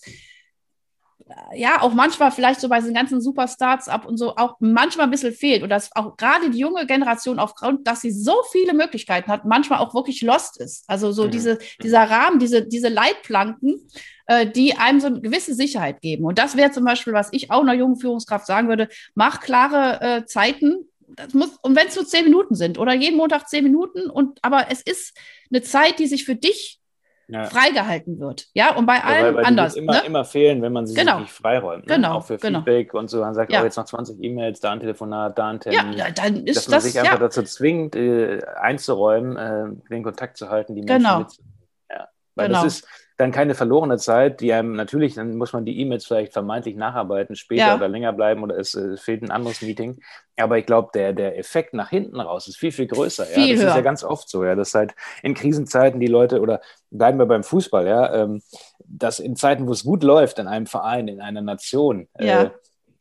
äh, 1.27 1.59
ja, 1.59 1.81
auch 1.81 1.93
manchmal 1.93 2.31
vielleicht 2.31 2.61
so 2.61 2.69
bei 2.69 2.79
diesen 2.79 2.93
ganzen 2.93 3.19
Superstarts 3.19 3.89
ab 3.89 4.05
und 4.05 4.15
so 4.15 4.37
auch 4.37 4.55
manchmal 4.61 5.07
ein 5.07 5.11
bisschen 5.11 5.33
fehlt. 5.33 5.63
Und 5.63 5.69
dass 5.69 5.93
auch 5.97 6.15
gerade 6.15 6.49
die 6.49 6.59
junge 6.59 6.85
Generation 6.85 7.39
aufgrund, 7.39 7.85
dass 7.85 7.99
sie 7.99 8.11
so 8.11 8.37
viele 8.53 8.73
Möglichkeiten 8.73 9.29
hat, 9.29 9.43
manchmal 9.43 9.79
auch 9.79 9.93
wirklich 9.93 10.21
lost 10.21 10.61
ist. 10.61 10.85
Also 10.87 11.11
so 11.11 11.25
mhm. 11.25 11.31
diese, 11.31 11.59
dieser 11.83 12.09
Rahmen, 12.09 12.39
diese, 12.39 12.65
diese 12.65 12.87
Leitplanken, 12.87 13.85
äh, 14.27 14.47
die 14.47 14.75
einem 14.77 14.99
so 14.99 15.07
eine 15.07 15.21
gewisse 15.21 15.53
Sicherheit 15.53 16.01
geben. 16.01 16.25
Und 16.25 16.39
das 16.39 16.57
wäre 16.57 16.71
zum 16.71 16.85
Beispiel, 16.85 17.13
was 17.13 17.29
ich 17.31 17.51
auch 17.51 17.61
einer 17.61 17.73
jungen 17.73 17.97
Führungskraft 17.97 18.45
sagen 18.45 18.67
würde, 18.67 18.89
mach 19.13 19.39
klare 19.39 20.01
äh, 20.01 20.25
Zeiten. 20.25 20.89
Das 21.07 21.33
muss, 21.33 21.57
und 21.61 21.75
wenn 21.75 21.87
es 21.87 21.95
nur 21.95 22.05
zehn 22.05 22.25
Minuten 22.25 22.55
sind 22.55 22.79
oder 22.79 22.93
jeden 22.93 23.17
Montag 23.17 23.47
zehn 23.47 23.63
Minuten, 23.63 24.09
und 24.09 24.39
aber 24.41 24.67
es 24.71 24.81
ist 24.81 25.17
eine 25.51 25.61
Zeit, 25.61 25.99
die 25.99 26.07
sich 26.07 26.25
für 26.25 26.35
dich 26.35 26.79
ja. 27.27 27.45
freigehalten 27.45 28.19
wird. 28.19 28.47
Ja, 28.53 28.75
und 28.75 28.85
bei 28.85 29.03
allem 29.03 29.25
weil, 29.25 29.35
weil 29.35 29.45
anders. 29.45 29.75
immer, 29.75 29.93
ne? 29.93 30.01
immer 30.05 30.25
fehlen, 30.25 30.61
wenn 30.61 30.73
man 30.73 30.85
sie 30.85 30.93
genau. 30.93 31.19
nicht 31.19 31.31
freiräumt. 31.31 31.87
Ne? 31.87 31.95
Genau. 31.95 32.15
Auch 32.15 32.25
für 32.25 32.37
genau. 32.37 32.59
Feedback 32.59 32.93
und 32.93 33.09
so. 33.09 33.21
Man 33.21 33.33
sagt, 33.33 33.51
ja. 33.51 33.61
oh, 33.61 33.63
jetzt 33.63 33.77
noch 33.77 33.85
20 33.85 34.23
E-Mails, 34.23 34.59
da 34.59 34.71
ein 34.71 34.79
Telefonat, 34.79 35.37
da 35.37 35.49
ein 35.49 35.59
Termin. 35.59 35.93
Ja, 35.93 36.11
dann 36.11 36.45
ist 36.45 36.57
dass 36.57 36.67
man 36.67 36.77
das, 36.77 36.83
sich 36.83 36.99
einfach 36.99 37.19
dazu 37.19 37.43
zwingt, 37.43 37.95
äh, 37.95 38.41
einzuräumen, 38.59 39.37
äh, 39.37 39.89
den 39.89 40.03
Kontakt 40.03 40.37
zu 40.37 40.49
halten, 40.49 40.75
die 40.75 40.81
Menschen 40.81 40.97
genau. 40.97 41.19
mitzunehmen. 41.19 41.53
Ja. 41.89 42.07
Weil 42.35 42.47
genau. 42.47 42.63
das 42.63 42.79
ist 42.79 42.87
dann 43.17 43.31
keine 43.31 43.55
verlorene 43.55 43.97
Zeit, 43.97 44.41
die 44.41 44.51
einem 44.51 44.73
natürlich, 44.73 45.13
dann 45.15 45.37
muss 45.37 45.53
man 45.53 45.63
die 45.63 45.79
E-Mails 45.79 46.05
vielleicht 46.05 46.33
vermeintlich 46.33 46.75
nacharbeiten, 46.75 47.35
später 47.37 47.67
Ja. 47.67 47.75
oder 47.75 47.87
länger 47.87 48.11
bleiben 48.11 48.43
oder 48.43 48.57
es 48.57 48.75
äh, 48.75 48.97
fehlt 48.97 49.21
ein 49.23 49.31
anderes 49.31 49.61
Meeting. 49.61 50.01
Aber 50.37 50.57
ich 50.57 50.65
glaube, 50.65 50.89
der, 50.93 51.13
der 51.13 51.37
Effekt 51.39 51.73
nach 51.73 51.89
hinten 51.89 52.19
raus 52.19 52.47
ist 52.49 52.57
viel, 52.57 52.73
viel 52.73 52.87
größer. 52.87 53.23
ja. 53.23 53.35
Viel 53.35 53.53
das 53.53 53.59
ist 53.59 53.65
höher. 53.67 53.75
ja 53.75 53.81
ganz 53.81 54.03
oft 54.03 54.27
so, 54.27 54.43
ja, 54.43 54.55
dass 54.55 54.73
halt 54.73 54.93
in 55.23 55.33
Krisenzeiten 55.33 55.99
die 56.01 56.07
Leute 56.07 56.41
oder 56.41 56.59
bleiben 56.91 57.17
wir 57.17 57.25
beim 57.25 57.43
Fußball, 57.43 57.87
ja, 57.87 58.13
ähm, 58.23 58.41
dass 58.79 59.19
in 59.19 59.37
Zeiten, 59.37 59.65
wo 59.67 59.71
es 59.71 59.85
gut 59.85 60.03
läuft, 60.03 60.37
in 60.39 60.47
einem 60.47 60.65
Verein, 60.65 61.07
in 61.07 61.21
einer 61.21 61.41
Nation, 61.41 62.09
Ja. 62.19 62.43
äh, 62.43 62.49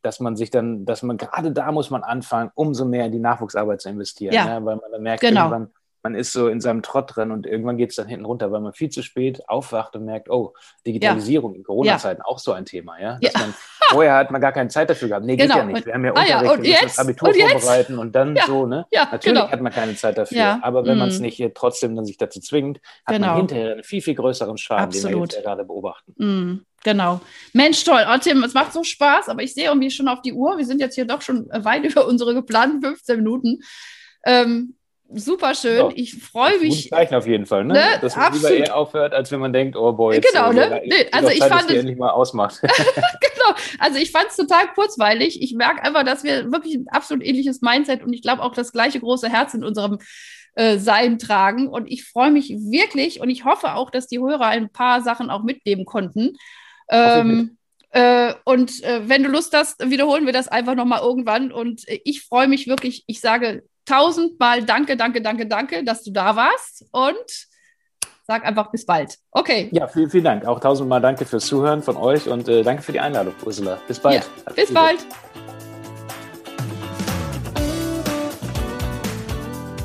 dass 0.02 0.20
man 0.20 0.36
sich 0.36 0.50
dann, 0.50 0.84
dass 0.84 1.02
man 1.02 1.16
gerade 1.16 1.50
da 1.50 1.72
muss 1.72 1.90
man 1.90 2.04
anfangen, 2.04 2.50
umso 2.54 2.84
mehr 2.84 3.06
in 3.06 3.12
die 3.12 3.18
Nachwuchsarbeit 3.18 3.80
zu 3.80 3.88
investieren, 3.88 4.34
Ja. 4.34 4.46
ja, 4.46 4.64
weil 4.64 4.76
man 4.76 4.92
dann 4.92 5.02
merkt, 5.02 5.22
Genau. 5.22 5.46
irgendwann 5.48 5.70
man 6.04 6.14
ist 6.14 6.32
so 6.32 6.48
in 6.48 6.60
seinem 6.60 6.82
Trott 6.82 7.16
drin 7.16 7.30
und 7.32 7.46
irgendwann 7.46 7.78
geht 7.78 7.90
es 7.90 7.96
dann 7.96 8.06
hinten 8.06 8.26
runter, 8.26 8.52
weil 8.52 8.60
man 8.60 8.74
viel 8.74 8.90
zu 8.90 9.02
spät 9.02 9.48
aufwacht 9.48 9.96
und 9.96 10.04
merkt, 10.04 10.28
oh, 10.30 10.52
Digitalisierung 10.86 11.54
in 11.54 11.62
Corona-Zeiten 11.64 12.20
auch 12.22 12.38
so 12.38 12.52
ein 12.52 12.66
Thema, 12.66 13.00
ja. 13.00 13.18
Dass 13.22 13.32
Ja. 13.32 13.40
man, 13.40 13.54
vorher 13.88 14.14
hat 14.16 14.30
man 14.30 14.40
gar 14.40 14.52
keine 14.52 14.68
Zeit 14.68 14.90
dafür 14.90 15.08
gehabt. 15.08 15.24
Nee, 15.24 15.36
Genau. 15.36 15.54
geht 15.54 15.62
ja 15.62 15.66
nicht. 15.66 15.86
Wir 15.86 15.94
haben 15.94 16.04
ja 16.04 16.12
Ah 16.14 16.24
ja, 16.26 16.38
Unterricht, 16.40 16.58
und 16.58 16.62
wir 16.64 16.70
jetzt? 16.70 16.84
das 16.84 16.98
Abitur 16.98 17.28
Und 17.28 17.36
jetzt? 17.36 17.52
vorbereiten 17.52 17.98
und 17.98 18.14
dann 18.14 18.36
Ja. 18.36 18.46
so, 18.46 18.66
ne? 18.66 18.86
Ja, 18.90 19.08
Natürlich 19.10 19.24
genau. 19.38 19.50
hat 19.50 19.60
man 19.62 19.72
keine 19.72 19.94
Zeit 19.96 20.18
dafür. 20.18 20.36
Ja. 20.36 20.58
Aber 20.62 20.84
wenn 20.84 20.98
man 20.98 21.08
es 21.08 21.18
Mm. 21.18 21.22
nicht 21.22 21.36
hier 21.36 21.54
trotzdem 21.54 21.96
dann 21.96 22.04
sich 22.04 22.18
dazu 22.18 22.38
zwingt, 22.38 22.80
hat 23.06 23.14
Genau. 23.16 23.26
man 23.28 23.36
hinterher 23.38 23.72
einen 23.72 23.82
viel, 23.82 24.02
viel 24.02 24.14
größeren 24.14 24.58
Schaden, 24.58 24.90
den 24.90 25.02
wir 25.02 25.08
Absolut. 25.08 25.32
jetzt 25.32 25.42
ja 25.42 25.48
gerade 25.50 25.64
beobachten. 25.64 26.14
Mm, 26.18 26.66
genau. 26.84 27.20
Mensch, 27.54 27.82
toll. 27.82 28.04
Oh, 28.12 28.18
Tim, 28.20 28.44
es 28.44 28.52
macht 28.52 28.74
so 28.74 28.84
Spaß, 28.84 29.30
aber 29.30 29.42
ich 29.42 29.54
sehe 29.54 29.64
irgendwie 29.68 29.90
schon 29.90 30.08
auf 30.08 30.20
die 30.20 30.34
Uhr. 30.34 30.58
Wir 30.58 30.66
sind 30.66 30.80
jetzt 30.80 30.96
hier 30.96 31.06
doch 31.06 31.22
schon 31.22 31.48
weit 31.50 31.84
über 31.98 32.06
unsere 32.06 32.34
geplanten 32.34 32.82
15 32.82 33.16
Minuten. 33.16 33.60
Ähm, 34.26 34.74
super 35.14 35.54
schön. 35.54 35.78
Ja. 35.78 35.90
Ich 35.94 36.14
freue 36.22 36.58
Gutes 36.58 36.62
mich. 36.62 36.90
Zeichen 36.90 37.14
auf 37.14 37.26
jeden 37.26 37.46
Fall, 37.46 37.64
ne? 37.64 37.74
Ne? 37.74 37.84
Dass 38.00 38.16
man 38.16 38.32
lieber 38.32 38.50
eher 38.50 38.76
aufhört, 38.76 39.12
als 39.14 39.30
wenn 39.32 39.40
man 39.40 39.52
denkt, 39.52 39.76
oh 39.76 39.92
boy, 39.92 40.16
jetzt 40.16 40.32
Genau, 40.32 40.50
äh, 40.50 40.54
ne? 40.54 40.60
ja, 40.70 40.80
Nee, 40.84 41.08
also 41.12 41.28
ich 41.28 41.40
Zeit, 41.40 41.52
fand 41.52 41.70
es- 41.70 41.76
endlich 41.76 41.96
mal 41.98 42.10
ausmacht. 42.10 42.60
genau. 42.62 43.56
Also 43.78 43.98
ich 43.98 44.10
fand 44.10 44.26
es 44.28 44.36
total 44.36 44.66
kurzweilig. 44.74 45.42
Ich 45.42 45.54
merke 45.54 45.82
einfach, 45.82 46.04
dass 46.04 46.24
wir 46.24 46.50
wirklich 46.52 46.74
ein 46.74 46.86
absolut 46.88 47.24
ähnliches 47.24 47.62
Mindset 47.62 48.02
und 48.02 48.12
ich 48.12 48.22
glaube 48.22 48.42
auch 48.42 48.52
das 48.54 48.72
gleiche 48.72 49.00
große 49.00 49.28
Herz 49.28 49.54
in 49.54 49.64
unserem 49.64 49.98
äh, 50.54 50.78
Sein 50.78 51.18
tragen. 51.18 51.68
Und 51.68 51.90
ich 51.90 52.04
freue 52.04 52.30
mich 52.30 52.50
wirklich 52.50 53.20
und 53.20 53.30
ich 53.30 53.44
hoffe 53.44 53.74
auch, 53.74 53.90
dass 53.90 54.06
die 54.06 54.18
Hörer 54.18 54.46
ein 54.46 54.70
paar 54.70 55.02
Sachen 55.02 55.30
auch 55.30 55.42
mitnehmen 55.42 55.84
konnten. 55.84 56.36
Ähm, 56.90 57.56
äh, 57.90 58.34
und 58.44 58.82
äh, 58.82 59.08
wenn 59.08 59.22
du 59.22 59.28
Lust 59.28 59.54
hast, 59.56 59.88
wiederholen 59.88 60.26
wir 60.26 60.32
das 60.32 60.48
einfach 60.48 60.74
nochmal 60.74 61.00
irgendwann. 61.00 61.52
Und 61.52 61.88
äh, 61.88 62.00
ich 62.04 62.22
freue 62.22 62.48
mich 62.48 62.66
wirklich, 62.66 63.04
ich 63.06 63.20
sage 63.20 63.62
tausendmal 63.84 64.64
Danke, 64.64 64.96
danke, 64.96 65.20
danke, 65.22 65.46
danke, 65.46 65.84
dass 65.84 66.02
du 66.02 66.10
da 66.10 66.36
warst. 66.36 66.84
Und 66.90 67.48
sag 68.26 68.44
einfach 68.44 68.70
bis 68.70 68.86
bald. 68.86 69.18
Okay. 69.30 69.68
Ja, 69.72 69.86
vielen, 69.86 70.10
vielen 70.10 70.24
Dank. 70.24 70.46
Auch 70.46 70.60
tausendmal 70.60 71.00
danke 71.00 71.24
fürs 71.24 71.46
Zuhören 71.46 71.82
von 71.82 71.96
euch 71.96 72.28
und 72.28 72.48
äh, 72.48 72.62
danke 72.62 72.82
für 72.82 72.92
die 72.92 73.00
Einladung, 73.00 73.34
Ursula. 73.44 73.78
Bis 73.86 73.98
bald. 73.98 74.16
Ja, 74.46 74.52
bis 74.52 74.68
Liebe. 74.68 74.74
bald. 74.74 75.06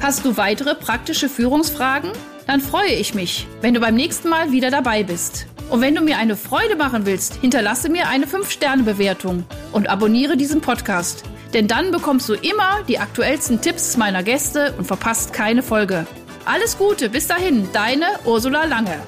Hast 0.01 0.23
du 0.23 0.37
weitere 0.37 0.75
praktische 0.75 1.27
Führungsfragen? 1.27 2.11
Dann 2.47 2.61
freue 2.61 2.93
ich 2.93 3.13
mich, 3.13 3.47
wenn 3.61 3.73
du 3.73 3.79
beim 3.79 3.95
nächsten 3.95 4.29
Mal 4.29 4.51
wieder 4.51 4.71
dabei 4.71 5.03
bist. 5.03 5.45
Und 5.69 5.81
wenn 5.81 5.93
du 5.93 6.01
mir 6.01 6.17
eine 6.17 6.35
Freude 6.35 6.75
machen 6.75 7.05
willst, 7.05 7.35
hinterlasse 7.35 7.89
mir 7.89 8.07
eine 8.07 8.25
5-Sterne-Bewertung 8.25 9.43
und 9.71 9.87
abonniere 9.87 10.35
diesen 10.35 10.61
Podcast. 10.61 11.23
Denn 11.53 11.67
dann 11.67 11.91
bekommst 11.91 12.29
du 12.29 12.33
immer 12.33 12.83
die 12.87 12.99
aktuellsten 12.99 13.61
Tipps 13.61 13.97
meiner 13.97 14.23
Gäste 14.23 14.73
und 14.77 14.85
verpasst 14.85 15.33
keine 15.33 15.63
Folge. 15.63 16.05
Alles 16.45 16.77
Gute, 16.77 17.09
bis 17.09 17.27
dahin, 17.27 17.69
deine 17.73 18.05
Ursula 18.25 18.65
Lange. 18.65 18.99